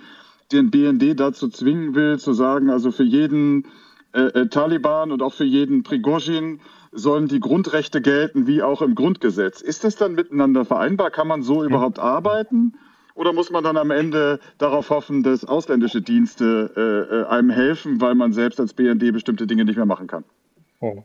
den 0.52 0.70
BND 0.70 1.18
dazu 1.18 1.48
zwingen 1.48 1.94
will, 1.94 2.18
zu 2.18 2.32
sagen, 2.32 2.70
also 2.70 2.92
für 2.92 3.02
jeden 3.02 3.66
äh, 4.12 4.20
äh, 4.20 4.48
Taliban 4.48 5.12
und 5.12 5.22
auch 5.22 5.34
für 5.34 5.44
jeden 5.44 5.82
Prigozhin 5.82 6.60
sollen 6.92 7.28
die 7.28 7.40
Grundrechte 7.40 8.00
gelten, 8.00 8.46
wie 8.46 8.62
auch 8.62 8.80
im 8.80 8.94
Grundgesetz. 8.94 9.60
Ist 9.60 9.84
das 9.84 9.96
dann 9.96 10.14
miteinander 10.14 10.64
vereinbar? 10.64 11.10
Kann 11.10 11.28
man 11.28 11.42
so 11.42 11.64
überhaupt 11.64 11.98
arbeiten? 11.98 12.74
Oder 13.14 13.32
muss 13.32 13.50
man 13.50 13.64
dann 13.64 13.76
am 13.76 13.90
Ende 13.90 14.40
darauf 14.58 14.90
hoffen, 14.90 15.22
dass 15.22 15.44
ausländische 15.44 16.00
Dienste 16.02 16.70
äh, 16.76 17.14
äh 17.14 17.24
einem 17.26 17.50
helfen, 17.50 18.00
weil 18.00 18.14
man 18.14 18.32
selbst 18.32 18.60
als 18.60 18.72
BND 18.74 19.12
bestimmte 19.12 19.46
Dinge 19.46 19.64
nicht 19.64 19.76
mehr 19.76 19.86
machen 19.86 20.06
kann? 20.06 20.24
Oh. 20.80 21.02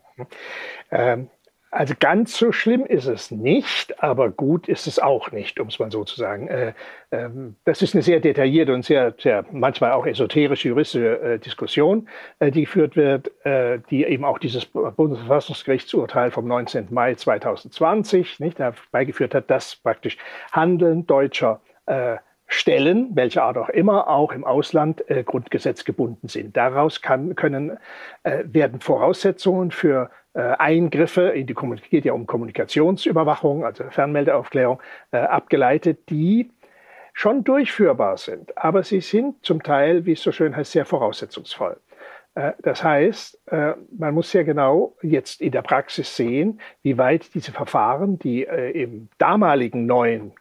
Ähm, 0.91 1.30
also 1.73 1.93
ganz 1.97 2.38
so 2.38 2.51
schlimm 2.51 2.86
ist 2.86 3.07
es 3.07 3.31
nicht, 3.31 4.03
aber 4.03 4.29
gut 4.29 4.67
ist 4.67 4.88
es 4.88 4.99
auch 4.99 5.31
nicht, 5.31 5.57
um 5.57 5.69
es 5.69 5.79
mal 5.79 5.89
so 5.89 6.03
zu 6.03 6.17
sagen. 6.17 6.49
Äh, 6.49 6.73
ähm, 7.13 7.55
das 7.63 7.81
ist 7.81 7.95
eine 7.95 8.03
sehr 8.03 8.19
detaillierte 8.19 8.73
und 8.73 8.84
sehr, 8.84 9.15
sehr 9.17 9.45
manchmal 9.51 9.93
auch 9.93 10.05
esoterische 10.05 10.67
juristische 10.67 11.21
äh, 11.21 11.39
Diskussion, 11.39 12.10
äh, 12.39 12.51
die 12.51 12.62
geführt 12.62 12.95
wird, 12.97 13.31
die 13.89 14.03
eben 14.03 14.25
auch 14.25 14.38
dieses 14.38 14.65
Bundesverfassungsgerichtsurteil 14.65 16.31
vom 16.31 16.47
19. 16.47 16.88
Mai 16.89 17.15
2020 17.15 18.39
nicht, 18.39 18.60
herbeigeführt 18.60 19.34
hat, 19.34 19.49
dass 19.49 19.75
praktisch 19.75 20.17
Handeln 20.51 21.07
deutscher 21.07 21.62
Stellen, 22.47 23.15
welcher 23.15 23.43
Art 23.43 23.57
auch 23.57 23.69
immer, 23.69 24.10
auch 24.10 24.31
im 24.31 24.43
Ausland 24.43 25.03
grundgesetzgebunden 25.25 26.29
sind. 26.29 26.55
Daraus 26.55 27.01
kann, 27.01 27.36
können, 27.36 27.77
werden 28.23 28.79
Voraussetzungen 28.79 29.71
für 29.71 30.10
Eingriffe 30.33 31.23
in 31.29 31.45
die 31.45 31.53
Kommunikation, 31.53 31.89
geht 31.91 32.05
ja 32.05 32.13
um 32.13 32.25
Kommunikationsüberwachung, 32.25 33.65
also 33.65 33.83
Fernmeldeaufklärung, 33.89 34.81
äh, 35.11 35.17
abgeleitet, 35.17 36.09
die 36.09 36.49
schon 37.13 37.43
durchführbar 37.43 38.17
sind. 38.17 38.57
Aber 38.57 38.83
sie 38.83 39.01
sind 39.01 39.45
zum 39.45 39.61
Teil, 39.61 40.05
wie 40.05 40.13
es 40.13 40.21
so 40.21 40.31
schön 40.31 40.55
heißt, 40.55 40.71
sehr 40.71 40.85
voraussetzungsvoll. 40.85 41.77
Äh, 42.35 42.53
das 42.61 42.83
heißt, 42.83 43.39
äh, 43.51 43.73
man 43.97 44.13
muss 44.13 44.31
sehr 44.31 44.43
genau 44.43 44.95
jetzt 45.01 45.41
in 45.41 45.51
der 45.51 45.61
Praxis 45.61 46.15
sehen, 46.15 46.59
wie 46.81 46.97
weit 46.97 47.33
diese 47.33 47.51
Verfahren, 47.51 48.19
die 48.19 48.45
äh, 48.45 48.71
im 48.71 49.09
damaligen 49.17 49.85
neuen 49.85 50.33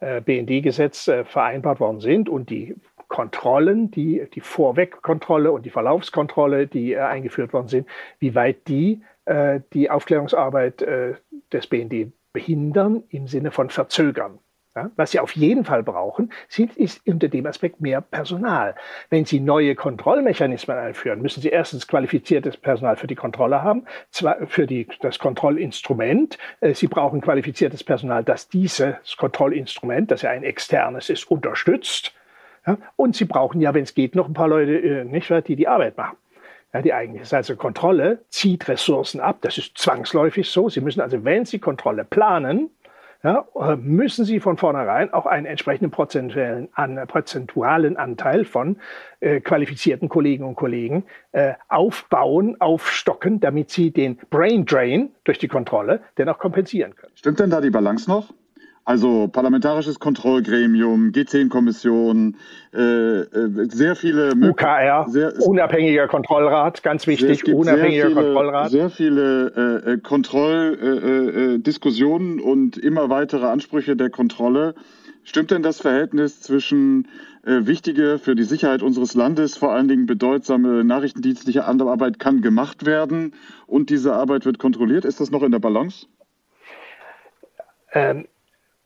BND-Gesetz 0.00 1.10
vereinbart 1.24 1.80
worden 1.80 2.00
sind 2.00 2.28
und 2.28 2.50
die 2.50 2.74
Kontrollen, 3.08 3.90
die, 3.90 4.26
die 4.34 4.40
Vorwegkontrolle 4.40 5.52
und 5.52 5.64
die 5.66 5.70
Verlaufskontrolle, 5.70 6.66
die 6.66 6.96
eingeführt 6.96 7.52
worden 7.52 7.68
sind, 7.68 7.88
wie 8.18 8.34
weit 8.34 8.68
die 8.68 9.02
die 9.72 9.88
Aufklärungsarbeit 9.88 10.86
des 11.50 11.66
BND 11.66 12.12
behindern 12.34 13.04
im 13.08 13.26
Sinne 13.26 13.50
von 13.50 13.70
verzögern. 13.70 14.38
Ja, 14.76 14.90
was 14.96 15.12
Sie 15.12 15.20
auf 15.20 15.36
jeden 15.36 15.64
Fall 15.64 15.84
brauchen, 15.84 16.32
sind, 16.48 16.76
ist 16.76 17.06
unter 17.06 17.28
dem 17.28 17.46
Aspekt 17.46 17.80
mehr 17.80 18.00
Personal. 18.00 18.74
Wenn 19.08 19.24
Sie 19.24 19.38
neue 19.38 19.76
Kontrollmechanismen 19.76 20.76
einführen, 20.76 21.22
müssen 21.22 21.40
Sie 21.40 21.48
erstens 21.48 21.86
qualifiziertes 21.86 22.56
Personal 22.56 22.96
für 22.96 23.06
die 23.06 23.14
Kontrolle 23.14 23.62
haben, 23.62 23.86
zwar 24.10 24.48
für 24.48 24.66
die, 24.66 24.88
das 25.00 25.20
Kontrollinstrument. 25.20 26.38
Äh, 26.60 26.74
Sie 26.74 26.88
brauchen 26.88 27.20
qualifiziertes 27.20 27.84
Personal, 27.84 28.24
das 28.24 28.48
dieses 28.48 29.16
Kontrollinstrument, 29.16 30.10
das 30.10 30.22
ja 30.22 30.30
ein 30.30 30.42
externes 30.42 31.08
ist, 31.08 31.30
unterstützt. 31.30 32.12
Ja, 32.66 32.78
und 32.96 33.14
Sie 33.16 33.24
brauchen 33.24 33.60
ja, 33.60 33.74
wenn 33.74 33.82
es 33.82 33.94
geht, 33.94 34.14
noch 34.14 34.26
ein 34.26 34.34
paar 34.34 34.48
Leute, 34.48 34.76
äh, 34.76 35.04
nicht, 35.04 35.30
die 35.48 35.56
die 35.56 35.68
Arbeit 35.68 35.96
machen. 35.96 36.16
Ja, 36.72 36.82
die 36.82 36.92
eigentliche 36.92 37.36
also 37.36 37.56
Kontrolle 37.56 38.24
zieht 38.30 38.68
Ressourcen 38.68 39.20
ab. 39.20 39.38
Das 39.42 39.58
ist 39.58 39.78
zwangsläufig 39.78 40.50
so. 40.50 40.68
Sie 40.68 40.80
müssen 40.80 41.00
also, 41.00 41.24
wenn 41.24 41.44
Sie 41.44 41.60
Kontrolle 41.60 42.04
planen, 42.04 42.70
ja, 43.24 43.46
äh, 43.58 43.76
müssen 43.76 44.24
Sie 44.26 44.38
von 44.38 44.58
vornherein 44.58 45.12
auch 45.12 45.24
einen 45.24 45.46
entsprechenden 45.46 45.90
prozentualen, 45.90 46.68
an, 46.74 47.06
prozentualen 47.06 47.96
Anteil 47.96 48.44
von 48.44 48.76
äh, 49.20 49.40
qualifizierten 49.40 50.10
Kolleginnen 50.10 50.48
und 50.48 50.56
Kollegen 50.56 51.04
äh, 51.32 51.54
aufbauen, 51.68 52.60
aufstocken, 52.60 53.40
damit 53.40 53.70
Sie 53.70 53.92
den 53.92 54.18
Brain 54.28 54.66
Drain 54.66 55.10
durch 55.24 55.38
die 55.38 55.48
Kontrolle 55.48 56.00
dennoch 56.18 56.38
kompensieren 56.38 56.96
können. 56.96 57.12
Stimmt 57.14 57.40
denn 57.40 57.50
da 57.50 57.62
die 57.62 57.70
Balance 57.70 58.10
noch? 58.10 58.34
Also 58.86 59.28
parlamentarisches 59.28 59.98
Kontrollgremium, 59.98 61.12
G10-Kommission, 61.12 62.36
äh, 62.74 63.20
äh, 63.20 63.66
sehr 63.70 63.96
viele... 63.96 64.34
UKR, 64.34 65.06
sehr, 65.08 65.40
unabhängiger 65.40 66.06
Kontrollrat, 66.06 66.82
ganz 66.82 67.06
wichtig, 67.06 67.46
unabhängiger 67.46 68.08
sehr 68.08 68.10
viele, 68.10 68.34
Kontrollrat. 68.34 68.70
Sehr 68.70 68.90
viele 68.90 69.80
äh, 69.86 69.92
äh 69.92 69.98
Kontrolldiskussionen 69.98 72.38
äh, 72.38 72.42
und 72.42 72.76
immer 72.76 73.08
weitere 73.08 73.46
Ansprüche 73.46 73.96
der 73.96 74.10
Kontrolle. 74.10 74.74
Stimmt 75.22 75.50
denn 75.50 75.62
das 75.62 75.80
Verhältnis 75.80 76.42
zwischen 76.42 77.08
äh, 77.46 77.64
wichtige 77.64 78.18
für 78.18 78.34
die 78.34 78.44
Sicherheit 78.44 78.82
unseres 78.82 79.14
Landes, 79.14 79.56
vor 79.56 79.72
allen 79.72 79.88
Dingen 79.88 80.04
bedeutsame 80.04 80.84
nachrichtendienstliche 80.84 81.64
Arbeit 81.64 82.18
kann 82.18 82.42
gemacht 82.42 82.84
werden 82.84 83.32
und 83.66 83.88
diese 83.88 84.12
Arbeit 84.12 84.44
wird 84.44 84.58
kontrolliert? 84.58 85.06
Ist 85.06 85.20
das 85.20 85.30
noch 85.30 85.42
in 85.42 85.52
der 85.52 85.58
Balance? 85.58 86.04
Ähm, 87.94 88.26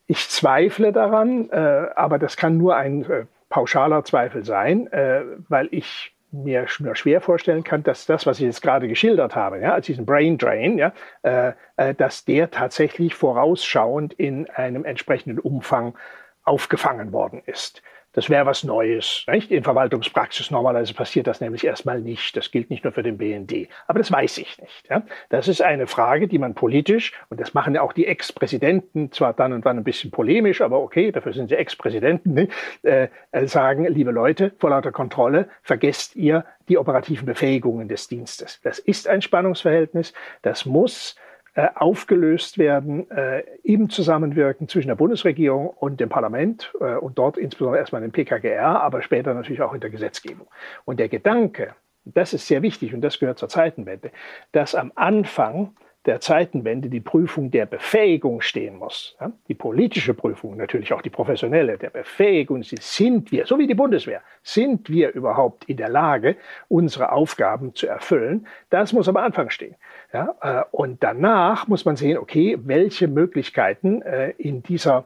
ich 0.08 0.28
zweifle 0.28 0.90
daran, 0.90 1.50
äh, 1.50 1.88
aber 1.94 2.18
das 2.18 2.36
kann 2.36 2.56
nur 2.56 2.76
ein 2.76 3.08
äh, 3.08 3.26
pauschaler 3.50 4.04
Zweifel 4.04 4.44
sein, 4.44 4.90
äh, 4.90 5.22
weil 5.48 5.68
ich 5.70 6.14
mir 6.30 6.66
nur 6.78 6.96
schwer 6.96 7.20
vorstellen 7.20 7.62
kann, 7.62 7.82
dass 7.82 8.06
das, 8.06 8.26
was 8.26 8.38
ich 8.38 8.46
jetzt 8.46 8.62
gerade 8.62 8.88
geschildert 8.88 9.36
habe, 9.36 9.60
ja, 9.60 9.74
als 9.74 9.86
diesen 9.86 10.06
Brain 10.06 10.38
Drain, 10.38 10.78
ja, 10.78 10.92
äh, 11.22 11.52
äh, 11.76 11.94
dass 11.94 12.24
der 12.24 12.50
tatsächlich 12.50 13.14
vorausschauend 13.14 14.14
in 14.14 14.48
einem 14.50 14.84
entsprechenden 14.84 15.38
Umfang 15.38 15.94
aufgefangen 16.42 17.12
worden 17.12 17.42
ist. 17.44 17.82
Das 18.12 18.30
wäre 18.30 18.46
was 18.46 18.64
Neues. 18.64 19.24
Nicht? 19.28 19.50
In 19.50 19.62
Verwaltungspraxis 19.62 20.50
normalerweise 20.50 20.94
passiert 20.94 21.26
das 21.26 21.40
nämlich 21.40 21.64
erstmal 21.64 22.00
nicht. 22.00 22.36
Das 22.36 22.50
gilt 22.50 22.70
nicht 22.70 22.84
nur 22.84 22.92
für 22.92 23.02
den 23.02 23.18
BND. 23.18 23.68
Aber 23.86 23.98
das 23.98 24.10
weiß 24.10 24.38
ich 24.38 24.58
nicht. 24.58 24.88
Ja? 24.88 25.02
Das 25.28 25.46
ist 25.46 25.60
eine 25.60 25.86
Frage, 25.86 26.26
die 26.26 26.38
man 26.38 26.54
politisch, 26.54 27.12
und 27.28 27.40
das 27.40 27.54
machen 27.54 27.74
ja 27.74 27.82
auch 27.82 27.92
die 27.92 28.06
Ex-Präsidenten, 28.06 29.12
zwar 29.12 29.34
dann 29.34 29.52
und 29.52 29.64
wann 29.64 29.76
ein 29.76 29.84
bisschen 29.84 30.10
polemisch, 30.10 30.60
aber 30.60 30.80
okay, 30.80 31.12
dafür 31.12 31.32
sind 31.32 31.48
sie 31.48 31.56
Ex-Präsidenten, 31.56 32.34
ne? 32.34 32.48
äh, 32.82 33.08
sagen, 33.46 33.86
liebe 33.86 34.10
Leute, 34.10 34.52
vor 34.58 34.70
lauter 34.70 34.92
Kontrolle 34.92 35.48
vergesst 35.62 36.16
ihr 36.16 36.44
die 36.68 36.78
operativen 36.78 37.26
Befähigungen 37.26 37.88
des 37.88 38.08
Dienstes. 38.08 38.60
Das 38.62 38.78
ist 38.78 39.06
ein 39.08 39.22
Spannungsverhältnis. 39.22 40.12
Das 40.42 40.66
muss 40.66 41.16
äh, 41.16 41.27
aufgelöst 41.66 42.58
werden 42.58 43.10
äh, 43.10 43.42
im 43.62 43.90
Zusammenwirken 43.90 44.68
zwischen 44.68 44.88
der 44.88 44.94
Bundesregierung 44.94 45.68
und 45.68 46.00
dem 46.00 46.08
Parlament 46.08 46.72
äh, 46.80 46.94
und 46.94 47.18
dort 47.18 47.36
insbesondere 47.36 47.80
erstmal 47.80 48.02
im 48.04 48.12
PKGR, 48.12 48.80
aber 48.80 49.02
später 49.02 49.34
natürlich 49.34 49.62
auch 49.62 49.74
in 49.74 49.80
der 49.80 49.90
Gesetzgebung. 49.90 50.46
Und 50.84 51.00
der 51.00 51.08
Gedanke, 51.08 51.74
das 52.04 52.32
ist 52.32 52.46
sehr 52.46 52.62
wichtig 52.62 52.94
und 52.94 53.00
das 53.00 53.18
gehört 53.18 53.38
zur 53.38 53.48
Zeitenwende, 53.48 54.10
dass 54.52 54.74
am 54.74 54.92
Anfang 54.94 55.74
der 56.08 56.20
Zeitenwende 56.20 56.88
die 56.88 57.00
Prüfung 57.00 57.50
der 57.50 57.66
Befähigung 57.66 58.40
stehen 58.40 58.76
muss. 58.76 59.14
Ja? 59.20 59.30
Die 59.46 59.54
politische 59.54 60.14
Prüfung, 60.14 60.56
natürlich 60.56 60.94
auch 60.94 61.02
die 61.02 61.10
professionelle, 61.10 61.76
der 61.76 61.90
Befähigung, 61.90 62.62
sind 62.62 63.30
wir, 63.30 63.44
so 63.44 63.58
wie 63.58 63.66
die 63.66 63.74
Bundeswehr, 63.74 64.22
sind 64.42 64.88
wir 64.88 65.12
überhaupt 65.12 65.66
in 65.66 65.76
der 65.76 65.90
Lage, 65.90 66.36
unsere 66.68 67.12
Aufgaben 67.12 67.74
zu 67.74 67.86
erfüllen? 67.86 68.46
Das 68.70 68.94
muss 68.94 69.06
am 69.06 69.18
Anfang 69.18 69.50
stehen. 69.50 69.74
Ja? 70.14 70.34
Äh, 70.40 70.64
und 70.70 71.02
danach 71.02 71.68
muss 71.68 71.84
man 71.84 71.96
sehen, 71.96 72.16
okay, 72.16 72.58
welche 72.62 73.06
Möglichkeiten 73.06 74.00
äh, 74.00 74.30
in 74.38 74.62
dieser 74.62 75.04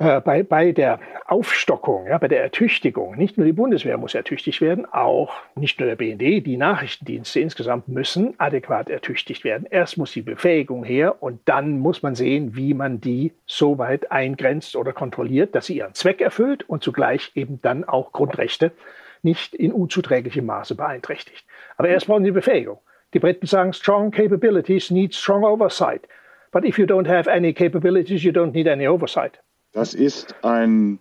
äh, 0.00 0.20
bei, 0.22 0.42
bei 0.42 0.72
der 0.72 0.98
Aufstockung, 1.26 2.06
ja, 2.06 2.16
bei 2.16 2.26
der 2.26 2.42
Ertüchtigung, 2.42 3.16
nicht 3.16 3.36
nur 3.36 3.44
die 3.44 3.52
Bundeswehr 3.52 3.98
muss 3.98 4.14
ertüchtigt 4.14 4.62
werden, 4.62 4.86
auch 4.86 5.34
nicht 5.54 5.78
nur 5.78 5.88
der 5.88 5.96
BND, 5.96 6.46
die 6.46 6.56
Nachrichtendienste 6.56 7.38
insgesamt 7.38 7.86
müssen 7.88 8.34
adäquat 8.38 8.88
ertüchtigt 8.88 9.44
werden. 9.44 9.66
Erst 9.70 9.98
muss 9.98 10.12
die 10.12 10.22
Befähigung 10.22 10.84
her 10.84 11.22
und 11.22 11.40
dann 11.44 11.78
muss 11.78 12.02
man 12.02 12.14
sehen, 12.14 12.56
wie 12.56 12.72
man 12.72 13.02
die 13.02 13.34
so 13.44 13.76
weit 13.76 14.10
eingrenzt 14.10 14.74
oder 14.74 14.94
kontrolliert, 14.94 15.54
dass 15.54 15.66
sie 15.66 15.76
ihren 15.76 15.92
Zweck 15.92 16.22
erfüllt 16.22 16.66
und 16.66 16.82
zugleich 16.82 17.32
eben 17.34 17.60
dann 17.60 17.84
auch 17.84 18.12
Grundrechte 18.12 18.72
nicht 19.20 19.54
in 19.54 19.70
unzuträglichem 19.70 20.46
Maße 20.46 20.76
beeinträchtigt. 20.76 21.44
Aber 21.76 21.88
erst 21.88 22.06
brauchen 22.06 22.24
sie 22.24 22.30
Befähigung. 22.30 22.78
Die 23.12 23.18
Briten 23.18 23.44
sagen, 23.44 23.74
strong 23.74 24.10
capabilities 24.10 24.90
need 24.90 25.14
strong 25.14 25.44
oversight. 25.44 26.08
But 26.52 26.64
if 26.64 26.78
you 26.78 26.86
don't 26.86 27.06
have 27.06 27.30
any 27.30 27.52
capabilities, 27.52 28.24
you 28.24 28.32
don't 28.32 28.52
need 28.52 28.66
any 28.66 28.88
oversight. 28.88 29.38
Das 29.72 29.94
ist 29.94 30.34
ein 30.44 30.98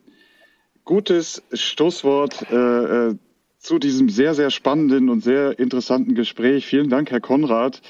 gutes 0.86 1.42
Stoßwort 1.54 2.52
äh, 2.52 3.08
äh, 3.10 3.16
zu 3.58 3.80
diesem 3.80 4.10
sehr, 4.10 4.36
sehr 4.36 4.52
spannenden 4.52 5.10
und 5.10 5.24
sehr 5.24 5.58
interessanten 5.60 6.14
Gespräch. 6.14 6.66
Vielen 6.66 6.90
Dank, 6.90 7.12
Herr 7.12 7.20
Konrad. 7.20 7.82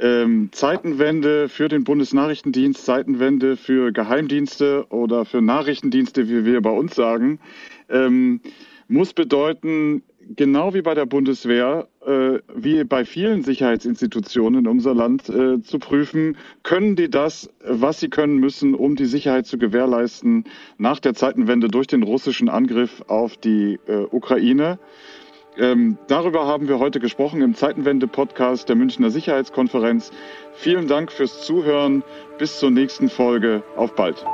Ähm, 0.00 0.48
Zeitenwende 0.50 1.48
für 1.48 1.68
den 1.68 1.84
Bundesnachrichtendienst, 1.84 2.84
Zeitenwende 2.84 3.56
für 3.56 3.92
Geheimdienste 3.92 4.86
oder 4.90 5.24
für 5.24 5.40
Nachrichtendienste, 5.40 6.28
wie 6.28 6.44
wir 6.44 6.60
bei 6.62 6.70
uns 6.70 6.96
sagen, 6.96 7.38
ähm, 7.88 8.40
muss 8.88 9.12
bedeuten, 9.12 10.02
genau 10.36 10.74
wie 10.74 10.82
bei 10.82 10.94
der 10.94 11.06
Bundeswehr, 11.06 11.88
äh, 12.06 12.38
wie 12.54 12.84
bei 12.84 13.04
vielen 13.04 13.42
Sicherheitsinstitutionen 13.42 14.60
in 14.60 14.66
unser 14.66 14.94
Land 14.94 15.28
äh, 15.28 15.60
zu 15.62 15.78
prüfen, 15.78 16.36
können 16.62 16.96
die 16.96 17.10
das, 17.10 17.50
was 17.64 18.00
sie 18.00 18.08
können 18.08 18.38
müssen, 18.38 18.74
um 18.74 18.96
die 18.96 19.06
Sicherheit 19.06 19.46
zu 19.46 19.58
gewährleisten 19.58 20.44
nach 20.78 21.00
der 21.00 21.14
Zeitenwende 21.14 21.68
durch 21.68 21.86
den 21.86 22.02
russischen 22.02 22.48
Angriff 22.48 23.02
auf 23.08 23.36
die 23.36 23.78
äh, 23.86 24.06
Ukraine. 24.10 24.78
Ähm, 25.56 25.98
darüber 26.08 26.46
haben 26.46 26.68
wir 26.68 26.78
heute 26.78 26.98
gesprochen 26.98 27.40
im 27.40 27.54
Zeitenwende-Podcast 27.54 28.68
der 28.68 28.76
Münchner 28.76 29.10
Sicherheitskonferenz. 29.10 30.10
Vielen 30.54 30.88
Dank 30.88 31.12
fürs 31.12 31.42
Zuhören. 31.46 32.02
Bis 32.38 32.58
zur 32.58 32.70
nächsten 32.70 33.08
Folge. 33.08 33.62
Auf 33.76 33.94
bald. 33.94 34.24